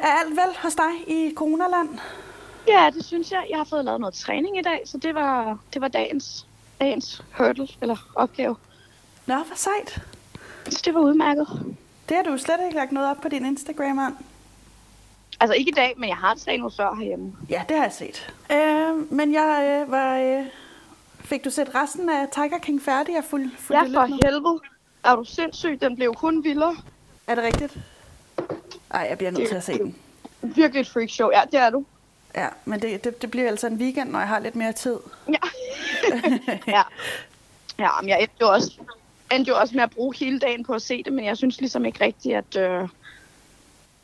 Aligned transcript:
Er 0.00 0.06
alt 0.20 0.30
vel 0.30 0.56
hos 0.62 0.74
dig 0.74 0.90
i 1.06 1.34
Coronaland? 1.34 1.88
Ja, 2.68 2.90
det 2.94 3.04
synes 3.04 3.30
jeg. 3.32 3.46
Jeg 3.50 3.58
har 3.58 3.64
fået 3.64 3.84
lavet 3.84 4.00
noget 4.00 4.14
træning 4.14 4.58
i 4.58 4.62
dag, 4.62 4.82
så 4.84 4.98
det 4.98 5.14
var, 5.14 5.58
det 5.74 5.80
var 5.82 5.88
dagens, 5.88 6.46
dagens 6.80 7.24
hurdle, 7.38 7.68
eller 7.82 7.96
opgave. 8.14 8.56
Nå, 9.26 9.34
hvor 9.34 9.56
sejt. 9.56 10.02
Så 10.70 10.82
det 10.84 10.94
var 10.94 11.00
udmærket. 11.00 11.48
Det 12.08 12.16
har 12.16 12.24
du 12.24 12.38
slet 12.38 12.60
ikke 12.64 12.76
lagt 12.76 12.92
noget 12.92 13.10
op 13.10 13.16
på 13.22 13.28
din 13.28 13.46
Instagram, 13.46 13.98
Ann. 13.98 14.16
Altså 15.40 15.54
ikke 15.54 15.70
i 15.70 15.74
dag, 15.74 15.94
men 15.96 16.08
jeg 16.08 16.16
har 16.16 16.34
trænet 16.34 16.72
før 16.76 16.94
herhjemme. 16.94 17.32
Ja, 17.50 17.62
det 17.68 17.76
har 17.76 17.84
jeg 17.84 17.92
set. 17.92 18.34
Øh, 18.52 19.12
men 19.12 19.32
jeg 19.32 19.82
øh, 19.82 19.92
var... 19.92 20.16
Øh, 20.18 20.46
fik 21.20 21.44
du 21.44 21.50
set 21.50 21.74
resten 21.74 22.08
af 22.08 22.28
Tiger 22.28 22.58
King 22.58 22.82
færdig? 22.82 23.14
Jeg 23.14 23.24
fuld, 23.24 23.50
fuld 23.58 23.78
Ja, 23.78 24.00
for 24.00 24.26
helvede. 24.26 24.60
Er 25.04 25.16
du 25.16 25.24
sindssyg? 25.24 25.80
Den 25.80 25.96
blev 25.96 26.14
kun 26.14 26.44
vildere. 26.44 26.76
Er 27.26 27.34
det 27.34 27.44
rigtigt? 27.44 27.78
Ej, 28.90 29.06
jeg 29.10 29.18
bliver 29.18 29.30
nødt 29.30 29.48
til 29.48 29.56
at 29.56 29.64
se 29.64 29.72
den. 29.72 29.96
Virkelig 30.42 30.80
et 30.80 30.88
freak 30.88 31.10
show. 31.10 31.30
Ja, 31.30 31.42
det 31.52 31.60
er 31.60 31.70
du. 31.70 31.84
Ja, 32.34 32.48
men 32.64 32.82
det, 32.82 33.04
det, 33.04 33.22
det 33.22 33.30
bliver 33.30 33.48
altså 33.48 33.66
en 33.66 33.74
weekend, 33.74 34.10
når 34.10 34.18
jeg 34.18 34.28
har 34.28 34.38
lidt 34.38 34.56
mere 34.56 34.72
tid. 34.72 34.98
Ja. 35.28 35.38
ja. 36.76 36.82
Ja, 37.78 38.00
men 38.00 38.08
jeg 38.08 38.20
endte 38.20 38.34
jo 38.40 38.48
også, 38.48 38.72
endte 39.32 39.48
jo 39.48 39.56
også 39.56 39.74
med 39.74 39.82
at 39.82 39.90
bruge 39.90 40.14
hele 40.16 40.38
dagen 40.38 40.64
på 40.64 40.72
at 40.72 40.82
se 40.82 41.02
det, 41.02 41.12
men 41.12 41.24
jeg 41.24 41.36
synes 41.36 41.60
ligesom 41.60 41.84
ikke 41.84 42.04
rigtigt, 42.04 42.36
at... 42.36 42.56
Øh, 42.56 42.88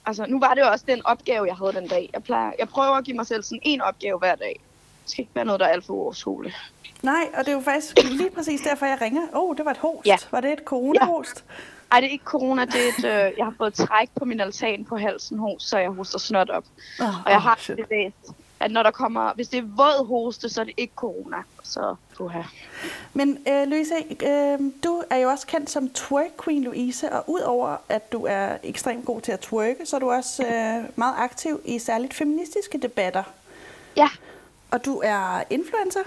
altså, 0.07 0.27
nu 0.29 0.41
var 0.41 0.55
det 0.55 0.61
jo 0.61 0.67
også 0.67 0.85
den 0.89 1.07
opgave, 1.07 1.47
jeg 1.47 1.57
havde 1.57 1.73
den 1.73 1.89
dag. 1.89 2.11
Jeg, 2.13 2.23
plejer, 2.23 2.53
jeg 2.59 2.69
prøver 2.69 2.95
at 2.95 3.05
give 3.05 3.17
mig 3.17 3.27
selv 3.27 3.43
sådan 3.43 3.61
en 3.63 3.81
opgave 3.81 4.19
hver 4.19 4.35
dag. 4.35 4.61
Det 5.03 5.11
skal 5.11 5.23
ikke 5.23 5.35
være 5.35 5.45
noget, 5.45 5.61
der 5.61 5.67
er 5.67 5.71
alt 5.71 5.85
for 5.85 5.95
overskueligt. 5.95 6.57
Nej, 7.03 7.23
og 7.35 7.39
det 7.45 7.49
er 7.49 7.53
jo 7.53 7.61
faktisk 7.61 7.99
lige 8.03 8.31
præcis 8.31 8.61
derfor, 8.61 8.87
jeg 8.87 8.99
ringer. 9.01 9.23
Åh, 9.23 9.29
oh, 9.43 9.57
det 9.57 9.65
var 9.65 9.71
et 9.71 9.77
host. 9.77 10.07
Ja. 10.07 10.17
Var 10.31 10.41
det 10.41 10.53
et 10.53 10.59
coronahost? 10.65 11.45
Ja. 11.49 11.53
Ej, 11.93 12.01
det 12.01 12.07
er 12.07 12.11
ikke 12.13 12.25
corona, 12.25 12.65
det 12.65 12.75
er 12.75 12.89
et, 12.99 13.05
øh, 13.29 13.39
jeg 13.39 13.45
har 13.45 13.55
fået 13.59 13.75
træk 13.75 14.11
på 14.17 14.25
min 14.25 14.41
altan 14.41 14.85
på 14.85 14.97
halsen 14.97 15.39
host, 15.39 15.69
så 15.69 15.79
jeg 15.79 15.91
hoster 15.91 16.19
snot 16.19 16.51
op. 16.51 16.65
Oh, 17.01 17.07
Og 17.25 17.31
jeg 17.31 17.43
har 17.43 17.57
shit. 17.61 17.77
det 17.77 17.87
læst, 17.91 18.33
at 18.61 18.71
når 18.71 18.83
der 18.83 18.91
kommer, 18.91 19.33
hvis 19.35 19.49
det 19.49 19.59
er 19.59 19.63
våd 19.63 20.07
hoste, 20.07 20.49
så 20.49 20.61
er 20.61 20.65
det 20.65 20.75
ikke 20.77 20.93
corona. 20.97 21.37
Så 21.63 21.95
puha. 22.17 22.43
Men 23.15 23.39
øh, 23.49 23.67
Louise, 23.67 23.95
øh, 24.27 24.59
du 24.85 25.03
er 25.11 25.17
jo 25.17 25.29
også 25.29 25.47
kendt 25.47 25.71
som 25.71 25.91
twerk 25.91 26.45
queen 26.45 26.65
Louise, 26.65 27.13
og 27.13 27.25
udover 27.31 27.77
at 27.89 28.13
du 28.13 28.27
er 28.29 28.57
ekstremt 28.63 29.05
god 29.05 29.21
til 29.21 29.33
at 29.33 29.41
twerke, 29.41 29.87
så 29.87 29.97
er 29.97 30.01
du 30.01 30.11
også 30.11 30.43
øh, 30.47 30.85
meget 30.97 31.15
aktiv 31.19 31.61
i 31.65 31.79
særligt 31.79 32.15
feministiske 32.15 32.79
debatter. 32.79 33.23
Ja, 33.97 34.09
Og 34.71 34.85
du 34.85 35.01
er 35.05 35.43
influencer. 35.51 36.01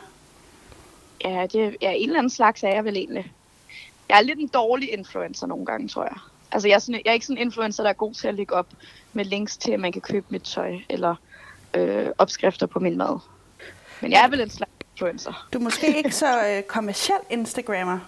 ja, 1.26 1.48
det, 1.54 1.78
ja, 1.82 1.92
en 1.92 2.04
eller 2.10 2.20
anden 2.20 2.30
slags 2.30 2.64
er 2.64 2.70
jeg 2.70 2.86
vel 2.86 2.98
egentlig. 2.98 3.32
Jeg 4.10 4.18
er 4.18 4.22
lidt 4.22 4.40
en 4.40 4.48
dårlig 4.48 4.94
influencer 4.94 5.48
nogle 5.48 5.66
gange, 5.66 5.88
tror 5.88 6.04
jeg. 6.04 6.18
Altså, 6.52 6.68
jeg 6.68 6.76
er, 6.76 6.80
sådan, 6.80 7.02
jeg 7.06 7.12
er 7.12 7.14
ikke 7.14 7.26
sådan 7.26 7.38
en 7.38 7.48
influencer, 7.48 7.84
der 7.84 7.90
er 7.90 7.94
god 7.94 8.14
til 8.14 8.28
at 8.28 8.36
lægge 8.36 8.56
op 8.56 8.68
med 9.14 9.26
links 9.26 9.58
til, 9.58 9.72
at 9.72 9.80
man 9.80 9.92
kan 9.92 10.02
købe 10.02 10.26
mit 10.30 10.44
tøj, 10.44 10.76
eller 10.90 11.16
øh, 11.74 12.08
opskrifter 12.18 12.66
på 12.66 12.80
min 12.80 12.98
mad. 12.98 13.20
Men 14.02 14.12
jeg 14.12 14.24
er 14.24 14.28
vel 14.28 14.42
en 14.42 14.50
slags 14.50 14.72
influencer. 14.92 15.48
Du 15.54 15.58
er 15.58 15.64
måske 15.64 15.98
ikke 15.98 16.12
så 16.12 16.48
øh, 16.48 16.64
kommersiel 16.64 17.20
Instagrammer. 17.30 18.00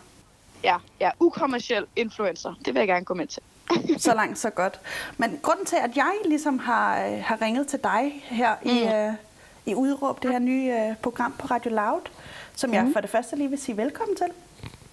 Ja, 0.63 0.77
er 0.99 1.11
ukommersiel 1.19 1.85
influencer. 1.95 2.53
Det 2.65 2.73
vil 2.73 2.79
jeg 2.79 2.87
gerne 2.87 3.05
gå 3.05 3.13
med 3.13 3.27
til. 3.27 3.41
Så 3.97 4.13
langt, 4.13 4.39
så 4.39 4.49
godt. 4.49 4.79
Men 5.17 5.39
grunden 5.41 5.65
til, 5.65 5.75
at 5.75 5.97
jeg 5.97 6.13
ligesom 6.25 6.59
har, 6.59 7.05
øh, 7.05 7.23
har 7.23 7.41
ringet 7.41 7.67
til 7.67 7.79
dig 7.83 8.23
her 8.25 8.55
mm. 8.63 8.69
i, 8.69 8.83
øh, 8.83 9.13
i 9.65 9.75
Udråb, 9.75 10.23
det 10.23 10.31
her 10.31 10.39
nye 10.39 10.73
øh, 10.73 10.95
program 10.95 11.33
på 11.39 11.47
Radio 11.47 11.71
Loud, 11.71 12.01
som 12.55 12.69
mm. 12.69 12.73
jeg 12.73 12.89
for 12.93 13.01
det 13.01 13.09
første 13.09 13.35
lige 13.35 13.49
vil 13.49 13.59
sige 13.59 13.77
velkommen 13.77 14.15
til. 14.15 14.27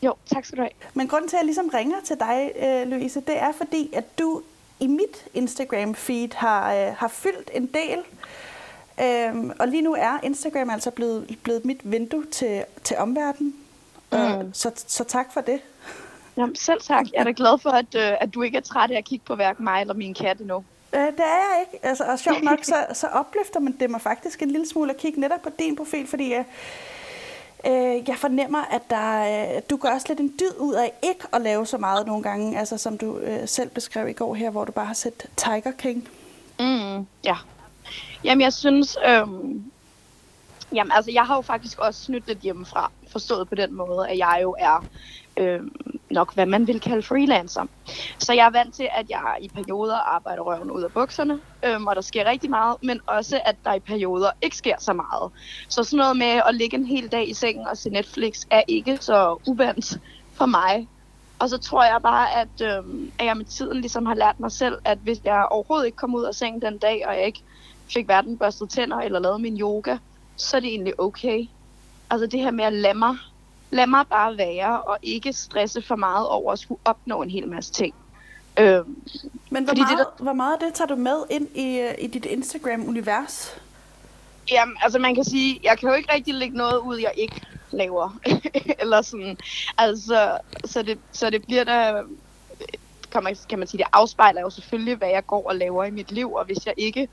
Jo, 0.03 0.15
tak 0.27 0.45
skal 0.45 0.57
du 0.57 0.63
have. 0.63 0.71
Men 0.95 1.09
grunden 1.09 1.29
til, 1.29 1.37
at 1.37 1.41
jeg 1.41 1.47
ligesom 1.47 1.69
ringer 1.69 1.97
til 2.05 2.17
dig, 2.21 2.53
øh, 2.63 2.89
Louise, 2.89 3.21
det 3.21 3.39
er 3.39 3.53
fordi, 3.53 3.91
at 3.93 4.19
du 4.19 4.43
i 4.81 4.87
mit 4.87 5.25
Instagram-feed 5.35 6.37
har, 6.37 6.75
øh, 6.75 6.95
har 6.97 7.09
fyldt 7.09 7.51
en 7.55 7.67
del. 7.67 7.99
Øhm, 9.01 9.53
og 9.59 9.69
lige 9.69 9.83
nu 9.83 9.95
er 9.95 10.19
Instagram 10.23 10.71
altså 10.71 10.91
blevet, 10.91 11.39
blevet 11.43 11.65
mit 11.65 11.81
vindue 11.83 12.27
til, 12.27 12.65
til 12.85 12.97
omverdenen. 12.97 13.55
Mm. 14.13 14.19
Øh, 14.19 14.45
så, 14.53 14.71
så 14.87 15.05
tak 15.05 15.33
for 15.33 15.41
det. 15.41 15.61
Jamen, 16.37 16.57
selv 16.57 16.81
tak. 16.81 17.07
Jeg 17.13 17.21
er 17.21 17.25
da 17.25 17.33
glad 17.37 17.59
for, 17.59 17.71
at, 17.71 17.95
øh, 17.97 18.17
at 18.21 18.35
du 18.35 18.43
ikke 18.43 18.57
er 18.57 18.63
træt 18.63 18.91
af 18.91 18.97
at 18.97 19.05
kigge 19.05 19.25
på 19.25 19.35
hverken 19.35 19.65
mig 19.65 19.81
eller 19.81 19.95
min 19.95 20.15
kat 20.15 20.39
endnu. 20.39 20.65
Øh, 20.93 21.01
det 21.01 21.21
er 21.21 21.55
jeg 21.55 21.67
ikke. 21.67 21.87
Altså, 21.87 22.05
og 22.05 22.19
sjovt 22.19 22.43
nok, 22.43 22.59
så, 22.65 22.87
så 22.93 23.07
opløfter 23.07 23.61
man 23.61 23.77
det 23.81 23.91
mig 23.91 24.01
faktisk 24.01 24.43
en 24.43 24.51
lille 24.51 24.69
smule 24.69 24.91
at 24.91 24.97
kigge 24.97 25.21
netop 25.21 25.43
på 25.43 25.51
din 25.59 25.77
profil, 25.77 26.07
fordi 26.07 26.31
jeg, 26.31 26.39
øh, 26.39 26.45
Øh, 27.67 28.09
jeg 28.09 28.17
fornemmer, 28.17 28.63
at 28.71 28.83
der, 28.91 29.55
øh, 29.57 29.63
du 29.71 29.77
gør 29.77 29.89
også 29.89 30.07
lidt 30.09 30.21
en 30.21 30.35
dyd 30.41 30.59
ud 30.59 30.75
af 30.75 30.93
ikke 31.03 31.25
at 31.33 31.41
lave 31.41 31.67
så 31.67 31.79
meget 31.79 32.07
nogle 32.07 32.23
gange, 32.23 32.59
altså 32.59 32.79
som 32.79 32.99
du 32.99 33.19
øh, 33.19 33.49
selv 33.49 33.71
beskrev 33.71 34.09
i 34.09 34.13
går 34.13 34.35
her, 34.35 34.51
hvor 34.51 34.65
du 34.65 34.73
bare 34.73 34.87
har 34.87 34.95
set 34.95 35.27
Tiger 35.37 35.73
King. 35.79 36.09
Mm, 36.61 37.07
ja. 37.25 37.37
Jamen, 38.25 38.43
jeg 38.43 38.53
synes... 38.53 38.97
Øhm, 39.07 39.65
jamen, 40.75 40.93
altså, 40.93 41.11
jeg 41.11 41.23
har 41.23 41.37
jo 41.37 41.41
faktisk 41.41 41.79
også 41.79 42.05
snydt 42.05 42.27
lidt 42.27 42.39
hjemmefra. 42.39 42.91
Forstået 43.09 43.49
på 43.49 43.55
den 43.55 43.75
måde, 43.75 44.09
at 44.09 44.19
jeg 44.19 44.39
jo 44.43 44.57
er 44.59 44.85
øhm, 45.37 45.73
nok, 46.11 46.35
hvad 46.35 46.47
man 46.47 46.67
vil 46.67 46.81
kalde 46.81 47.03
freelancer. 47.03 47.67
Så 48.19 48.33
jeg 48.33 48.47
er 48.47 48.51
vant 48.51 48.75
til, 48.75 48.89
at 48.95 49.11
jeg 49.11 49.37
i 49.41 49.49
perioder 49.49 49.97
arbejder 49.97 50.43
røven 50.43 50.71
ud 50.71 50.83
af 50.83 50.93
bukserne, 50.93 51.41
øhm, 51.65 51.87
og 51.87 51.97
der 51.97 52.03
sker 52.03 52.25
rigtig 52.25 52.51
meget, 52.51 52.77
men 52.83 53.01
også, 53.07 53.41
at 53.45 53.57
der 53.65 53.75
i 53.75 53.81
perioder 53.81 54.31
ikke 54.43 54.57
sker 54.57 54.77
så 54.79 54.93
meget. 54.93 55.33
Så 55.69 55.85
sådan 55.85 55.97
noget 55.97 56.17
med 56.17 56.41
at 56.49 56.55
ligge 56.55 56.77
en 56.77 56.87
hel 56.87 57.09
dag 57.13 57.29
i 57.29 57.35
sengen 57.35 57.67
og 57.67 57.77
se 57.77 57.91
Netflix 57.91 58.43
er 58.51 58.63
ikke 58.69 58.99
så 59.01 59.37
uvandt 59.47 59.99
for 60.33 60.47
mig. 60.47 60.89
Og 61.39 61.49
så 61.49 61.59
tror 61.59 61.85
jeg 61.85 61.99
bare, 62.03 62.35
at, 62.35 62.77
øhm, 62.77 63.13
at 63.19 63.27
jeg 63.27 63.37
med 63.37 63.45
tiden 63.45 63.81
ligesom 63.81 64.07
har 64.07 64.15
lært 64.15 64.41
mig 64.41 64.53
selv, 64.53 64.79
at 64.85 64.99
hvis 64.99 65.19
jeg 65.25 65.47
overhovedet 65.51 65.87
ikke 65.87 65.97
kom 65.97 66.15
ud 66.15 66.25
af 66.25 66.35
sengen 66.35 66.63
den 66.63 66.79
dag, 66.79 67.05
og 67.07 67.15
jeg 67.17 67.27
ikke 67.27 67.43
fik 67.93 68.07
hverken 68.07 68.39
børstet 68.39 68.71
tænder 68.71 68.99
eller 68.99 69.19
lavet 69.19 69.41
min 69.41 69.61
yoga, 69.61 69.97
så 70.37 70.57
er 70.57 70.61
det 70.61 70.69
egentlig 70.69 71.01
okay. 71.01 71.49
Altså 72.11 72.27
det 72.27 72.41
her 72.41 72.51
med 72.51 72.65
at 72.65 72.73
lade 72.73 72.99
mig, 72.99 73.17
lad 73.71 73.87
mig 73.87 74.07
bare 74.07 74.39
være, 74.39 74.83
og 74.83 74.99
ikke 75.03 75.33
stresse 75.33 75.83
for 75.83 75.97
meget 75.97 76.29
over 76.29 76.53
at 76.53 76.59
skulle 76.59 76.81
opnå 76.85 77.23
en 77.23 77.31
hel 77.31 77.49
masse 77.49 77.73
ting. 77.73 77.95
Øhm, 78.59 79.03
Men 79.51 79.65
hvor 79.65 79.73
det 79.73 79.83
meget, 79.83 79.99
det, 79.99 80.25
hvor 80.25 80.33
meget 80.33 80.53
af 80.53 80.61
det 80.61 80.75
tager 80.75 80.89
du 80.89 80.97
med 80.97 81.25
ind 81.31 81.49
i, 81.57 81.79
øh, 81.79 81.95
i 81.99 82.07
dit 82.07 82.25
Instagram-univers? 82.25 83.61
Jamen, 84.51 84.77
altså 84.83 84.99
man 84.99 85.15
kan 85.15 85.25
sige, 85.25 85.61
jeg 85.63 85.79
kan 85.79 85.89
jo 85.89 85.95
ikke 85.95 86.13
rigtig 86.15 86.35
lægge 86.35 86.57
noget 86.57 86.79
ud, 86.79 86.99
jeg 86.99 87.13
ikke 87.17 87.41
laver. 87.71 88.19
Eller 88.81 89.03
sådan. 89.03 89.37
Altså, 89.79 90.39
så 90.65 90.83
det, 90.83 90.99
så 91.13 91.31
det 91.31 91.43
bliver 91.43 91.65
da, 91.65 92.03
kan 93.13 93.25
man, 93.25 93.37
kan 93.49 93.59
man 93.59 93.69
sige, 93.69 93.79
det 93.79 93.87
afspejler 93.93 94.41
jo 94.41 94.51
selvfølgelig, 94.51 94.97
hvad 94.97 95.09
jeg 95.09 95.27
går 95.27 95.49
og 95.49 95.57
laver 95.57 95.85
i 95.85 95.91
mit 95.91 96.13
liv. 96.13 96.33
Og 96.33 96.45
hvis 96.45 96.67
jeg 96.67 96.75
ikke 96.77 97.09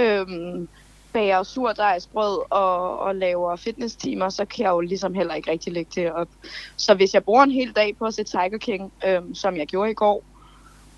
øhm, 0.00 0.68
bager 1.12 1.42
surdejsbrød 1.42 2.42
og, 2.50 2.98
og 2.98 3.14
laver 3.14 3.56
fitnesstimer, 3.56 4.28
så 4.28 4.44
kan 4.44 4.64
jeg 4.64 4.70
jo 4.70 4.80
ligesom 4.80 5.14
heller 5.14 5.34
ikke 5.34 5.50
rigtig 5.50 5.72
lægge 5.72 5.90
det 5.94 6.12
op. 6.12 6.28
Så 6.76 6.94
hvis 6.94 7.14
jeg 7.14 7.24
bruger 7.24 7.42
en 7.42 7.50
hel 7.50 7.72
dag 7.72 7.96
på 7.98 8.04
at 8.04 8.14
se 8.14 8.24
Tiger 8.24 8.58
King, 8.58 8.92
øhm, 9.06 9.34
som 9.34 9.56
jeg 9.56 9.66
gjorde 9.66 9.90
i 9.90 9.94
går, 9.94 10.24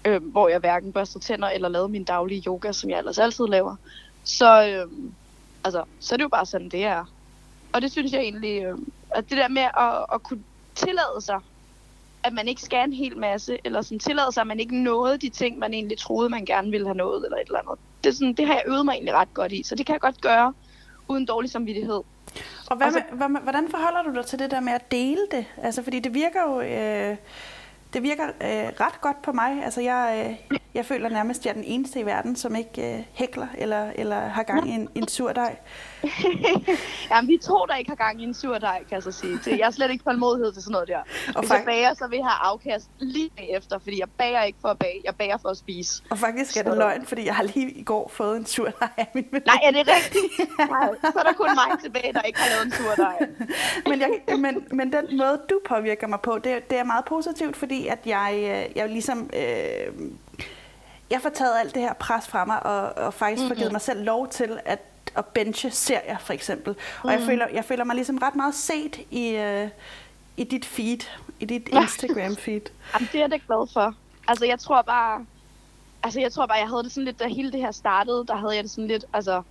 øhm, 0.05 0.25
hvor 0.25 0.49
jeg 0.49 0.59
hverken 0.59 0.93
børstede 0.93 1.25
tænder 1.25 1.49
eller 1.49 1.69
lavede 1.69 1.89
min 1.89 2.05
daglige 2.05 2.43
yoga, 2.47 2.73
som 2.73 2.91
jeg 2.91 2.99
ellers 2.99 3.19
altid 3.19 3.47
laver, 3.47 3.77
så, 4.25 4.69
øhm, 4.69 5.13
altså, 5.65 5.85
så 6.01 6.15
er 6.15 6.17
det 6.17 6.25
jo 6.25 6.29
bare 6.29 6.47
sådan, 6.47 6.69
det 6.69 6.85
er. 6.85 7.05
Og 7.73 7.83
det 7.83 7.93
synes 7.93 8.13
jeg 8.13 8.21
egentlig, 8.21 8.63
øhm, 8.63 8.93
at 9.11 9.31
det 9.31 9.39
der 9.39 9.49
med 9.49 9.63
at, 9.63 10.07
at 10.13 10.23
kunne 10.23 10.43
tillade 10.75 11.21
sig, 11.21 11.41
at 12.25 12.33
man 12.33 12.49
ikke 12.49 12.63
skal 12.63 12.85
en 12.85 12.93
hel 12.93 13.17
masse, 13.19 13.59
eller 13.65 13.83
sådan 13.83 13.99
tillade 13.99 14.33
sig, 14.33 14.41
at 14.41 14.47
man 14.47 14.61
ikke 14.61 14.83
nåede 14.83 15.19
de 15.19 15.29
ting, 15.29 15.59
man 15.59 15.75
egentlig 15.75 15.99
troede, 15.99 16.29
man 16.29 16.45
gerne 16.45 16.71
ville 16.71 16.87
have 16.87 16.97
nået, 16.97 17.25
eller 17.25 17.37
et 17.39 17.47
eller 17.47 17.59
andet. 17.59 17.79
Det, 18.05 18.11
er 18.11 18.15
sådan, 18.15 18.33
det 18.33 18.47
har 18.47 18.55
jeg 18.55 18.63
øvet 18.67 18.85
mig 18.85 18.93
egentlig 18.93 19.15
ret 19.15 19.35
godt 19.35 19.53
i, 19.53 19.63
så 19.63 19.75
det 19.75 19.87
kan 19.87 19.93
jeg 19.93 20.01
godt 20.01 20.21
gøre, 20.21 20.53
uden 21.09 21.27
dårlig 21.27 21.51
samvittighed. 21.51 22.01
Og 22.71 22.77
hvad 22.77 22.87
Altså- 22.87 23.03
med, 23.19 23.29
med- 23.29 23.41
hvordan 23.41 23.69
forholder 23.71 24.03
du 24.03 24.15
dig 24.15 24.27
til 24.27 24.39
det 24.39 24.51
der 24.51 24.61
med 24.61 24.73
at 24.73 24.91
dele 24.91 25.21
det? 25.31 25.45
Altså, 25.63 25.83
fordi 25.83 26.01
det 26.01 26.15
virker 26.15 26.41
jo... 26.49 26.61
Øh, 26.61 27.17
det 27.95 28.03
virker 28.03 28.25
øh, 28.25 28.69
ret 28.81 29.01
godt 29.01 29.23
på 29.23 29.33
mig. 29.33 29.65
Altså, 29.65 29.81
jeg, 29.81 30.37
øh, 30.51 30.59
jeg 30.75 30.87
føler 30.87 31.09
nærmest, 31.09 31.41
at 31.41 31.45
jeg 31.47 31.51
er 31.51 31.55
den 31.55 31.65
eneste 31.65 32.01
i 32.01 32.07
verden, 32.07 32.37
som 32.37 32.57
ikke 32.57 32.95
øh, 32.97 33.05
hækler 33.13 33.47
eller, 33.59 33.91
eller 33.95 34.21
har 34.21 34.43
gang 34.43 34.69
i 34.69 34.73
en, 34.73 34.89
en 34.95 35.09
surdej. 35.09 35.57
Jamen, 37.11 37.29
vi 37.29 37.39
to, 37.43 37.55
der 37.69 37.75
ikke 37.77 37.91
har 37.91 37.97
gang 37.97 38.21
i 38.21 38.25
en 38.25 38.35
sur 38.35 38.59
dej, 38.59 38.79
kan 38.79 38.95
jeg 38.95 39.03
så 39.03 39.13
sige. 39.13 39.39
Jeg 39.59 39.67
har 39.67 39.71
slet 39.71 39.91
ikke 39.91 40.05
tålmodighed 40.05 40.53
til 40.53 40.63
sådan 40.63 40.73
noget 40.73 40.89
der. 40.89 40.99
Hvis 41.41 41.51
fakt- 41.51 41.59
jeg 41.59 41.63
bager, 41.67 41.95
så 41.95 42.07
vil 42.07 42.17
jeg 42.17 42.27
have 42.27 42.53
afkast 42.53 42.87
lige 42.99 43.31
efter, 43.57 43.79
fordi 43.79 44.01
jeg 44.01 44.09
bager 44.19 44.43
ikke 44.43 44.59
for 44.61 44.69
at 44.69 44.79
bage, 44.79 45.01
jeg 45.05 45.15
bager 45.17 45.37
for 45.43 45.49
at 45.49 45.57
spise. 45.57 46.03
Og 46.11 46.19
faktisk 46.19 46.57
er 46.57 46.63
det 46.63 46.73
Så- 46.73 46.79
løgn, 46.79 47.07
fordi 47.07 47.27
jeg 47.27 47.35
har 47.35 47.43
lige 47.43 47.71
i 47.71 47.83
går 47.83 48.09
fået 48.15 48.37
en 48.37 48.47
surdej 48.47 48.89
af 48.97 49.11
min 49.15 49.25
veninde. 49.31 49.47
Nej, 49.47 49.59
er 49.65 49.71
det 49.71 49.89
rigtigt? 49.97 50.59
Nej, 50.59 50.89
så 51.03 51.19
er 51.19 51.23
der 51.23 51.33
kun 51.33 51.49
mig 51.55 51.79
tilbage, 51.83 52.13
der 52.13 52.21
ikke 52.23 52.39
har 52.39 52.51
lavet 52.51 52.67
en 52.67 52.73
sur 52.73 52.91
dej. 53.05 53.17
men, 53.91 54.01
jeg, 54.01 54.39
men, 54.39 54.65
men 54.71 54.93
den 54.93 55.17
måde, 55.19 55.41
du 55.51 55.61
påvirker 55.69 56.07
mig 56.07 56.21
på, 56.21 56.39
det, 56.39 56.71
det 56.71 56.79
er 56.79 56.85
meget 56.85 57.05
positivt, 57.05 57.57
fordi 57.57 57.84
at 57.91 57.99
jeg, 58.07 58.33
øh, 58.35 58.77
jeg 58.77 58.89
ligesom... 58.89 59.31
Øh, 59.33 60.11
jeg 61.11 61.21
får 61.23 61.29
taget 61.29 61.53
alt 61.61 61.75
det 61.75 61.83
her 61.83 61.93
pres 61.93 62.29
fra 62.29 62.45
mig, 62.45 62.67
og, 62.67 63.05
og 63.05 63.15
faktisk 63.15 63.43
mm-hmm. 63.43 63.55
får 63.57 63.59
givet 63.59 63.73
mig 63.73 63.81
selv 63.81 64.05
lov 64.05 64.29
til 64.29 64.59
at, 64.65 64.79
at 65.17 65.27
benche 65.27 65.71
serier, 65.71 66.19
for 66.19 66.33
eksempel. 66.33 66.77
Og 67.03 67.13
jeg, 67.13 67.21
føler, 67.21 67.47
jeg 67.49 67.65
føler 67.65 67.85
mig 67.85 67.95
ligesom 67.95 68.19
ret 68.19 68.35
meget 68.35 68.55
set 68.55 69.01
i, 69.11 69.29
øh, 69.29 69.69
i 70.37 70.45
dit 70.45 70.65
feed, 70.65 70.99
i 71.41 71.45
dit 71.45 71.69
Instagram-feed. 71.69 72.71
Jamen, 72.95 73.09
det 73.13 73.15
er 73.15 73.19
jeg 73.19 73.31
da 73.31 73.39
glad 73.47 73.73
for. 73.73 73.95
Altså, 74.29 74.47
jeg 74.47 74.59
tror 74.59 74.83
bare, 74.83 75.27
altså 76.03 76.21
jeg 76.21 76.33
tror 76.33 76.47
bare, 76.47 76.59
jeg 76.59 76.69
havde 76.69 76.83
det 76.83 76.93
sådan 76.93 77.05
lidt, 77.05 77.19
da 77.19 77.29
hele 77.29 77.53
det 77.53 77.61
her 77.61 77.73
startede, 77.73 78.25
der 78.29 78.37
havde 78.37 78.55
jeg 78.55 78.63
det 78.63 78.71
sådan 78.71 78.89
lidt, 78.89 79.05
altså, 79.13 79.43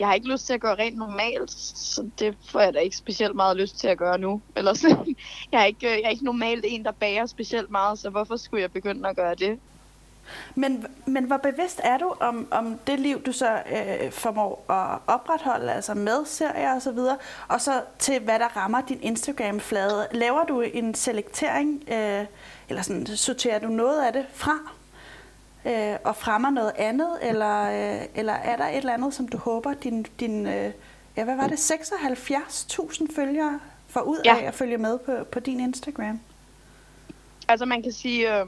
jeg 0.00 0.08
har 0.08 0.14
ikke 0.14 0.28
lyst 0.28 0.46
til 0.46 0.52
at 0.54 0.60
gøre 0.60 0.74
rent 0.74 0.96
normalt, 0.96 1.50
så 1.50 2.10
det 2.18 2.36
får 2.50 2.60
jeg 2.60 2.74
da 2.74 2.78
ikke 2.78 2.96
specielt 2.96 3.36
meget 3.36 3.56
lyst 3.56 3.78
til 3.78 3.88
at 3.88 3.98
gøre 3.98 4.18
nu. 4.18 4.40
Eller 4.56 4.74
sådan, 4.74 5.16
jeg, 5.52 5.60
er 5.60 5.64
ikke, 5.64 5.86
øh, 5.86 5.92
jeg 5.92 6.04
er 6.04 6.10
ikke 6.10 6.24
normalt 6.24 6.64
en, 6.68 6.84
der 6.84 6.92
bager 6.92 7.26
specielt 7.26 7.70
meget, 7.70 7.98
så 7.98 8.10
hvorfor 8.10 8.36
skulle 8.36 8.62
jeg 8.62 8.72
begynde 8.72 9.08
at 9.08 9.16
gøre 9.16 9.34
det? 9.34 9.58
Men, 10.54 10.86
men 11.06 11.24
hvor 11.24 11.36
bevidst 11.36 11.80
er 11.84 11.98
du 11.98 12.14
om, 12.20 12.48
om 12.50 12.78
det 12.86 13.00
liv, 13.00 13.22
du 13.22 13.32
så 13.32 13.62
øh, 13.72 14.12
formår 14.12 14.64
at 14.68 14.98
opretholde, 15.14 15.72
altså 15.72 15.94
med 15.94 16.24
serier 16.26 16.74
og 16.74 16.82
så 16.82 16.92
videre, 16.92 17.16
og 17.48 17.60
så 17.60 17.82
til 17.98 18.20
hvad 18.20 18.38
der 18.38 18.56
rammer 18.56 18.80
din 18.80 18.98
Instagram-flade? 19.02 20.06
Laver 20.12 20.44
du 20.44 20.60
en 20.60 20.94
selektering, 20.94 21.84
øh, 21.88 22.24
eller 22.68 22.82
sådan, 22.82 23.06
sorterer 23.06 23.58
du 23.58 23.68
noget 23.68 24.02
af 24.02 24.12
det 24.12 24.26
fra, 24.32 24.58
øh, 25.66 25.96
og 26.04 26.16
fremmer 26.16 26.50
noget 26.50 26.72
andet, 26.76 27.18
eller, 27.22 27.62
øh, 27.62 28.06
eller 28.14 28.32
er 28.32 28.56
der 28.56 28.68
et 28.68 28.76
eller 28.76 28.94
andet, 28.94 29.14
som 29.14 29.28
du 29.28 29.38
håber, 29.38 29.74
din, 29.74 30.06
din 30.20 30.46
øh, 30.46 30.72
ja, 31.16 31.24
hvad 31.24 31.36
var 31.36 31.46
det, 31.46 31.56
76.000 31.56 33.16
følgere 33.16 33.60
får 33.88 34.00
ud 34.00 34.18
ja. 34.24 34.36
af 34.36 34.46
at 34.46 34.54
følge 34.54 34.78
med 34.78 34.98
på, 34.98 35.24
på 35.32 35.40
din 35.40 35.60
Instagram? 35.60 36.20
Altså 37.48 37.66
man 37.66 37.82
kan 37.82 37.92
sige, 37.92 38.40
øh, 38.40 38.46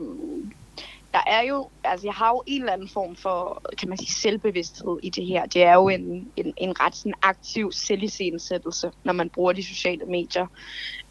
der 1.12 1.20
er 1.26 1.42
jo, 1.42 1.68
altså 1.84 2.06
jeg 2.06 2.14
har 2.14 2.28
jo 2.28 2.42
en 2.46 2.62
eller 2.62 2.72
anden 2.72 2.88
form 2.88 3.16
for, 3.16 3.62
kan 3.78 3.88
man 3.88 3.98
sige, 3.98 4.12
selvbevidsthed 4.12 4.98
i 5.02 5.10
det 5.10 5.26
her. 5.26 5.46
Det 5.46 5.62
er 5.62 5.74
jo 5.74 5.88
en, 5.88 6.32
en, 6.36 6.54
en 6.56 6.80
ret 6.80 6.96
sådan 6.96 7.14
aktiv 7.22 7.72
selvisensættelse, 7.72 8.92
når 9.04 9.12
man 9.12 9.28
bruger 9.28 9.52
de 9.52 9.64
sociale 9.64 10.04
medier. 10.04 10.46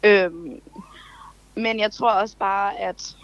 Øhm, 0.02 0.60
men 1.54 1.80
jeg 1.80 1.92
tror 1.92 2.10
også 2.10 2.36
bare, 2.36 2.78
at 2.78 3.16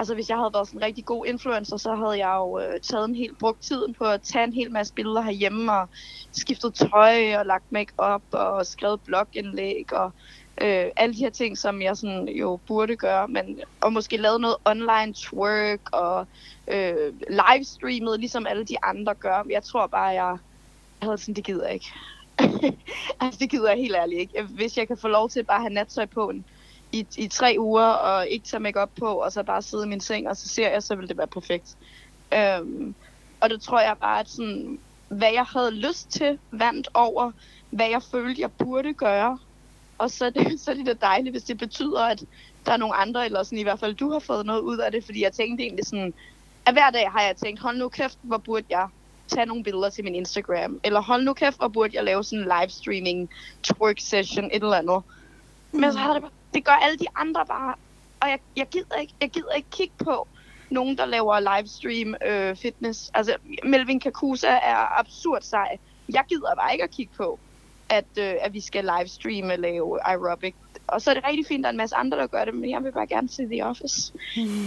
altså 0.00 0.14
hvis 0.14 0.28
jeg 0.28 0.36
havde 0.36 0.50
været 0.54 0.66
sådan 0.66 0.80
en 0.80 0.84
rigtig 0.84 1.04
god 1.04 1.26
influencer, 1.26 1.76
så 1.76 1.94
havde 1.94 2.26
jeg 2.26 2.34
jo 2.36 2.58
øh, 2.58 2.80
taget 2.80 3.08
en 3.08 3.14
helt 3.14 3.38
brugt 3.38 3.62
tiden 3.62 3.94
på 3.94 4.04
at 4.04 4.22
tage 4.22 4.44
en 4.44 4.52
hel 4.52 4.72
masse 4.72 4.94
billeder 4.94 5.20
herhjemme 5.20 5.72
og 5.72 5.88
skiftet 6.32 6.74
tøj 6.74 7.36
og 7.36 7.46
lagt 7.46 7.72
make 7.72 7.92
op 7.98 8.22
og 8.30 8.66
skrevet 8.66 9.00
blogindlæg 9.00 9.92
og 9.92 10.12
øh, 10.60 10.84
alle 10.96 11.14
de 11.14 11.18
her 11.18 11.30
ting, 11.30 11.58
som 11.58 11.82
jeg 11.82 11.96
sådan 11.96 12.28
jo 12.28 12.60
burde 12.66 12.96
gøre, 12.96 13.28
men 13.28 13.60
og 13.80 13.92
måske 13.92 14.16
lavet 14.16 14.40
noget 14.40 14.56
online 14.64 15.14
twerk 15.14 15.80
og 15.92 16.26
øh, 16.68 17.12
livestreamet, 17.28 18.20
ligesom 18.20 18.46
alle 18.46 18.64
de 18.64 18.84
andre 18.84 19.14
gør. 19.14 19.46
Jeg 19.50 19.62
tror 19.62 19.86
bare, 19.86 20.06
jeg, 20.06 20.36
jeg 21.00 21.06
havde 21.06 21.18
sådan, 21.18 21.34
det 21.34 21.44
gider 21.44 21.64
jeg 21.64 21.74
ikke. 21.74 21.92
altså, 23.20 23.38
det 23.40 23.50
gider 23.50 23.68
jeg 23.68 23.78
helt 23.78 23.96
ærligt 23.96 24.20
ikke. 24.20 24.42
Hvis 24.42 24.78
jeg 24.78 24.86
kan 24.86 24.96
få 24.96 25.08
lov 25.08 25.28
til 25.28 25.44
bare 25.44 25.56
at 25.56 25.62
have 25.62 25.74
nattøj 25.74 26.06
på 26.06 26.28
en, 26.28 26.44
i, 26.92 27.06
i 27.16 27.28
tre 27.28 27.56
uger, 27.58 27.84
og 27.86 28.28
ikke 28.28 28.46
tage 28.46 28.60
make 28.60 28.80
op 28.80 28.90
på, 28.98 29.06
og 29.06 29.32
så 29.32 29.42
bare 29.42 29.62
sidde 29.62 29.84
i 29.84 29.88
min 29.88 30.00
seng, 30.00 30.28
og 30.28 30.36
så 30.36 30.48
ser 30.48 30.70
jeg, 30.70 30.82
så 30.82 30.94
ville 30.94 31.08
det 31.08 31.16
være 31.16 31.26
perfekt. 31.26 31.76
Øhm, 32.34 32.94
og 33.40 33.50
det 33.50 33.62
tror 33.62 33.80
jeg 33.80 33.96
bare, 34.00 34.20
at 34.20 34.28
sådan, 34.28 34.78
hvad 35.08 35.32
jeg 35.32 35.44
havde 35.44 35.70
lyst 35.70 36.10
til, 36.10 36.38
vandt 36.50 36.88
over, 36.94 37.32
hvad 37.70 37.88
jeg 37.88 38.02
følte, 38.02 38.40
jeg 38.40 38.52
burde 38.52 38.94
gøre. 38.94 39.38
Og 39.98 40.10
så 40.10 40.24
er, 40.24 40.30
det, 40.30 40.60
så 40.60 40.70
er 40.70 40.74
det 40.74 40.86
da 40.86 40.92
dejligt, 40.92 41.32
hvis 41.32 41.42
det 41.42 41.58
betyder, 41.58 42.00
at 42.00 42.24
der 42.66 42.72
er 42.72 42.76
nogle 42.76 42.94
andre, 42.94 43.24
eller 43.24 43.42
sådan 43.42 43.58
i 43.58 43.62
hvert 43.62 43.80
fald 43.80 43.94
du 43.94 44.10
har 44.12 44.18
fået 44.18 44.46
noget 44.46 44.60
ud 44.60 44.78
af 44.78 44.92
det, 44.92 45.04
fordi 45.04 45.22
jeg 45.22 45.32
tænkte 45.32 45.64
egentlig 45.64 45.86
sådan, 45.86 46.14
at 46.66 46.74
hver 46.74 46.90
dag 46.90 47.10
har 47.10 47.22
jeg 47.22 47.36
tænkt, 47.36 47.60
hold 47.60 47.78
nu 47.78 47.88
kæft, 47.88 48.18
hvor 48.22 48.38
burde 48.38 48.66
jeg 48.70 48.88
tage 49.28 49.46
nogle 49.46 49.64
billeder 49.64 49.90
til 49.90 50.04
min 50.04 50.14
Instagram, 50.14 50.80
eller 50.84 51.00
hold 51.00 51.24
nu 51.24 51.32
kæft, 51.32 51.58
hvor 51.58 51.68
burde 51.68 51.96
jeg 51.96 52.04
lave 52.04 52.24
sådan 52.24 52.38
en 52.38 52.52
livestreaming, 52.60 53.30
twerk 53.62 54.00
session, 54.00 54.44
et 54.44 54.62
eller 54.62 54.76
andet. 54.76 55.02
Men 55.72 55.92
så 55.92 55.98
har 55.98 56.12
det, 56.12 56.22
det 56.54 56.64
gør 56.64 56.72
alle 56.72 56.98
de 56.98 57.06
andre 57.16 57.46
bare, 57.46 57.74
og 58.20 58.28
jeg, 58.28 58.38
jeg, 58.56 58.66
gider 58.68 58.96
ikke, 58.96 59.14
jeg 59.20 59.30
gider 59.30 59.52
ikke 59.52 59.70
kigge 59.70 59.94
på 60.04 60.28
nogen, 60.70 60.98
der 60.98 61.04
laver 61.04 61.56
livestream 61.56 62.14
øh, 62.26 62.56
fitness. 62.56 63.10
Altså, 63.14 63.36
Melvin 63.64 64.00
Kakusa 64.00 64.48
er 64.48 64.98
absurd 64.98 65.42
sej. 65.42 65.78
Jeg 66.14 66.24
gider 66.28 66.54
bare 66.54 66.72
ikke 66.72 66.84
at 66.84 66.90
kigge 66.90 67.12
på 67.16 67.38
at, 67.88 68.04
øh, 68.18 68.34
at 68.40 68.52
vi 68.52 68.60
skal 68.60 68.90
livestreame 68.98 69.52
og 69.52 69.58
lave 69.58 69.98
aerobic. 70.08 70.54
Og 70.86 71.02
så 71.02 71.10
er 71.10 71.14
det 71.14 71.24
rigtig 71.24 71.46
fint, 71.46 71.58
at 71.58 71.62
der 71.62 71.68
er 71.68 71.70
en 71.70 71.76
masse 71.76 71.96
andre, 71.96 72.18
der 72.18 72.26
gør 72.26 72.44
det, 72.44 72.54
men 72.54 72.70
jeg 72.70 72.84
vil 72.84 72.92
bare 72.92 73.06
gerne 73.06 73.28
se 73.28 73.46
The 73.46 73.66
Office. 73.66 74.12
Mm. 74.36 74.66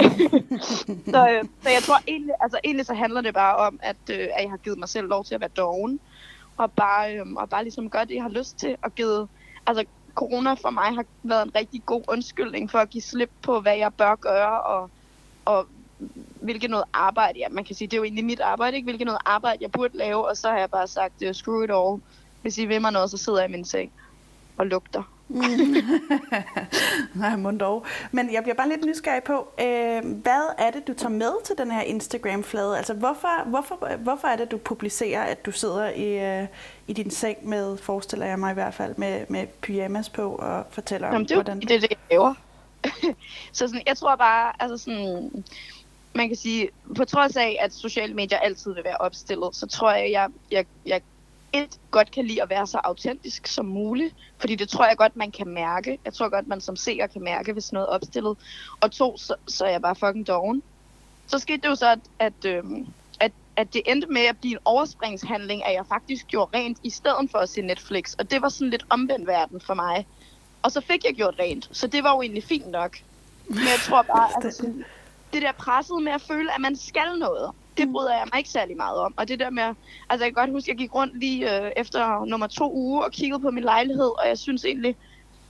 så, 1.14 1.30
øh, 1.30 1.44
så 1.62 1.70
jeg 1.70 1.82
tror 1.84 2.00
egentlig, 2.08 2.34
altså 2.40 2.60
egentlig 2.64 2.86
så 2.86 2.94
handler 2.94 3.22
det 3.22 3.34
bare 3.34 3.56
om, 3.56 3.80
at, 3.84 3.96
øh, 4.12 4.20
at 4.20 4.44
jeg 4.44 4.50
har 4.50 4.58
givet 4.58 4.80
mig 4.80 4.90
selv 4.90 5.08
lov 5.08 5.26
til 5.26 5.36
at 5.36 5.42
være 5.42 5.50
doven, 5.58 6.00
og 6.58 6.72
bare, 6.72 7.16
øh, 7.16 7.26
og 7.36 7.50
bare 7.50 7.64
ligesom 7.64 7.90
gøre 7.90 8.06
det, 8.06 8.16
jeg 8.16 8.24
har 8.24 8.30
lyst 8.30 8.58
til, 8.58 8.76
og 8.82 8.96
givet, 8.96 9.28
altså 9.68 9.86
corona 10.16 10.54
for 10.54 10.70
mig 10.70 10.96
har 10.96 11.06
været 11.24 11.46
en 11.46 11.56
rigtig 11.56 11.86
god 11.86 12.04
undskyldning 12.08 12.72
for 12.72 12.80
at 12.80 12.90
give 12.90 13.02
slip 13.02 13.32
på, 13.42 13.60
hvad 13.60 13.78
jeg 13.78 13.94
bør 13.94 14.16
gøre, 14.16 14.62
og, 14.62 14.90
og 15.46 15.68
hvilket 16.42 16.70
noget 16.70 16.86
arbejde, 16.94 17.40
ja, 17.40 17.50
man 17.50 17.64
kan 17.64 17.76
sige, 17.76 17.88
det 17.88 17.94
er 17.94 17.98
jo 17.98 18.04
egentlig 18.04 18.26
mit 18.26 18.40
arbejde, 18.40 18.78
ikke? 18.78 18.86
hvilket 18.86 19.06
noget 19.06 19.22
arbejde 19.26 19.58
jeg 19.62 19.72
burde 19.72 19.98
lave, 19.98 20.28
og 20.28 20.38
så 20.38 20.50
har 20.50 20.58
jeg 20.58 20.70
bare 20.70 20.88
sagt, 20.88 21.22
øh, 21.24 21.34
screw 21.34 21.64
it 21.64 21.72
all 21.72 22.02
hvis 22.44 22.58
I 22.58 22.66
vil 22.66 22.82
mig 22.82 22.92
noget, 22.92 23.10
så 23.10 23.18
sidder 23.18 23.40
jeg 23.40 23.50
i 23.50 23.52
min 23.52 23.66
seng 23.66 23.92
og 24.58 24.66
lugter. 24.66 25.04
Nej, 27.16 27.36
må 27.36 27.52
dog. 27.52 27.86
Men 28.12 28.34
jeg 28.34 28.44
bliver 28.44 28.56
bare 28.56 28.70
lidt 28.70 28.86
nysgerrig 28.86 29.24
på, 29.24 29.48
øh, 29.60 30.22
hvad 30.22 30.56
er 30.58 30.72
det, 30.72 30.88
du 30.88 30.94
tager 30.94 31.10
med 31.10 31.32
til 31.46 31.56
den 31.58 31.72
her 31.72 31.82
Instagram-flade? 31.82 32.78
Altså, 32.78 32.94
hvorfor, 32.94 33.50
hvorfor, 33.50 33.98
hvorfor 33.98 34.28
er 34.28 34.36
det, 34.36 34.52
du 34.52 34.58
publicerer, 34.58 35.24
at 35.24 35.46
du 35.46 35.52
sidder 35.52 35.90
i, 35.90 36.40
øh, 36.42 36.48
i 36.88 36.94
din 36.94 37.12
seng 37.12 37.50
med, 37.50 37.78
forestiller 37.78 38.26
jeg 38.26 38.40
mig 38.40 38.52
i 38.52 38.54
hvert 38.54 38.74
fald, 38.74 38.96
med, 38.98 39.26
med 39.30 39.48
pyjamas 39.62 40.10
på 40.10 40.36
og 40.36 40.66
fortæller 40.70 41.08
Jamen, 41.08 41.22
om, 41.22 41.26
det 41.26 41.38
hvordan... 41.38 41.60
det 41.60 41.72
er 41.72 41.80
det, 41.80 41.90
jeg 41.90 41.98
laver. 42.12 42.34
så 43.54 43.68
sådan, 43.68 43.84
jeg 43.86 43.98
tror 43.98 44.16
bare, 44.16 44.54
altså 44.60 44.78
sådan, 44.78 45.44
man 46.16 46.28
kan 46.28 46.38
sige, 46.38 46.70
på 46.96 47.06
trods 47.06 47.36
af, 47.36 47.58
at 47.60 47.74
sociale 47.74 48.14
medier 48.14 48.38
altid 48.38 48.74
vil 48.74 48.84
være 48.84 48.98
opstillet, 48.98 49.56
så 49.56 49.68
tror 49.68 49.92
jeg, 49.92 50.12
jeg, 50.12 50.30
jeg, 50.52 50.66
jeg 50.86 51.02
et 51.54 51.80
godt 51.92 52.12
kan 52.12 52.26
lide 52.26 52.42
at 52.42 52.50
være 52.50 52.68
så 52.68 52.80
autentisk 52.84 53.48
som 53.48 53.66
muligt, 53.66 54.16
fordi 54.38 54.56
det 54.56 54.70
tror 54.70 54.86
jeg 54.86 54.98
godt, 54.98 55.16
man 55.16 55.32
kan 55.32 55.48
mærke. 55.48 56.00
Jeg 56.06 56.14
tror 56.14 56.30
godt, 56.30 56.48
man 56.48 56.62
som 56.62 56.76
seer 56.76 57.08
kan 57.08 57.24
mærke, 57.24 57.54
hvis 57.54 57.74
noget 57.74 57.86
er 57.86 57.90
opstillet. 57.90 58.38
Og 58.82 58.92
to, 58.92 59.18
så, 59.18 59.36
så 59.48 59.66
er 59.66 59.70
jeg 59.70 59.82
bare 59.82 59.96
fucking 59.96 60.28
doven. 60.28 60.64
Så 61.28 61.40
skete 61.40 61.62
det 61.62 61.68
jo 61.68 61.76
så, 61.76 61.90
at, 61.90 62.00
at, 62.20 62.46
øhm, 62.46 62.88
at, 63.20 63.32
at 63.56 63.74
det 63.74 63.82
endte 63.86 64.08
med 64.08 64.22
at 64.22 64.38
blive 64.38 64.54
en 64.54 64.60
overspringshandling, 64.66 65.66
at 65.66 65.74
jeg 65.74 65.86
faktisk 65.90 66.28
gjorde 66.28 66.58
rent 66.58 66.78
i 66.84 66.90
stedet 66.90 67.32
for 67.32 67.38
at 67.38 67.50
se 67.50 67.62
Netflix. 67.62 68.14
Og 68.14 68.32
det 68.32 68.42
var 68.42 68.50
sådan 68.50 68.70
lidt 68.70 68.86
omvendt 68.90 69.28
verden 69.28 69.62
for 69.62 69.74
mig. 69.74 70.08
Og 70.62 70.72
så 70.72 70.82
fik 70.82 71.06
jeg 71.06 71.14
gjort 71.14 71.36
rent, 71.40 71.70
så 71.72 71.88
det 71.88 72.04
var 72.04 72.16
jo 72.16 72.22
egentlig 72.22 72.44
fint 72.44 72.68
nok. 72.68 72.98
Men 73.48 73.58
jeg 73.60 73.80
tror 73.84 74.02
bare, 74.02 74.30
at 74.48 74.54
sådan, 74.54 74.86
det 75.34 75.42
der 75.42 75.52
presset 75.52 76.04
med 76.04 76.12
at 76.12 76.22
føle, 76.22 76.56
at 76.56 76.62
man 76.62 76.76
skal 76.76 77.20
noget, 77.20 77.52
det 77.78 77.92
bryder 77.92 78.14
jeg 78.14 78.28
mig 78.34 78.38
ikke 78.38 78.50
særlig 78.50 78.78
meget 78.78 78.98
om. 78.98 79.14
Og 79.18 79.28
det 79.28 79.40
der 79.40 79.50
med, 79.50 79.64
altså 80.10 80.26
jeg 80.26 80.34
kan 80.34 80.34
godt 80.34 80.52
huske, 80.52 80.72
at 80.72 80.74
jeg 80.74 80.78
gik 80.78 80.96
rundt 80.96 81.20
lige 81.20 81.66
øh, 81.66 81.72
efter 81.78 82.26
nummer 82.26 82.48
to 82.48 82.74
uge 82.74 83.06
og 83.06 83.12
kiggede 83.12 83.40
på 83.40 83.52
min 83.52 83.64
lejlighed, 83.64 84.12
og 84.22 84.28
jeg 84.28 84.38
synes 84.38 84.66
egentlig, 84.66 84.96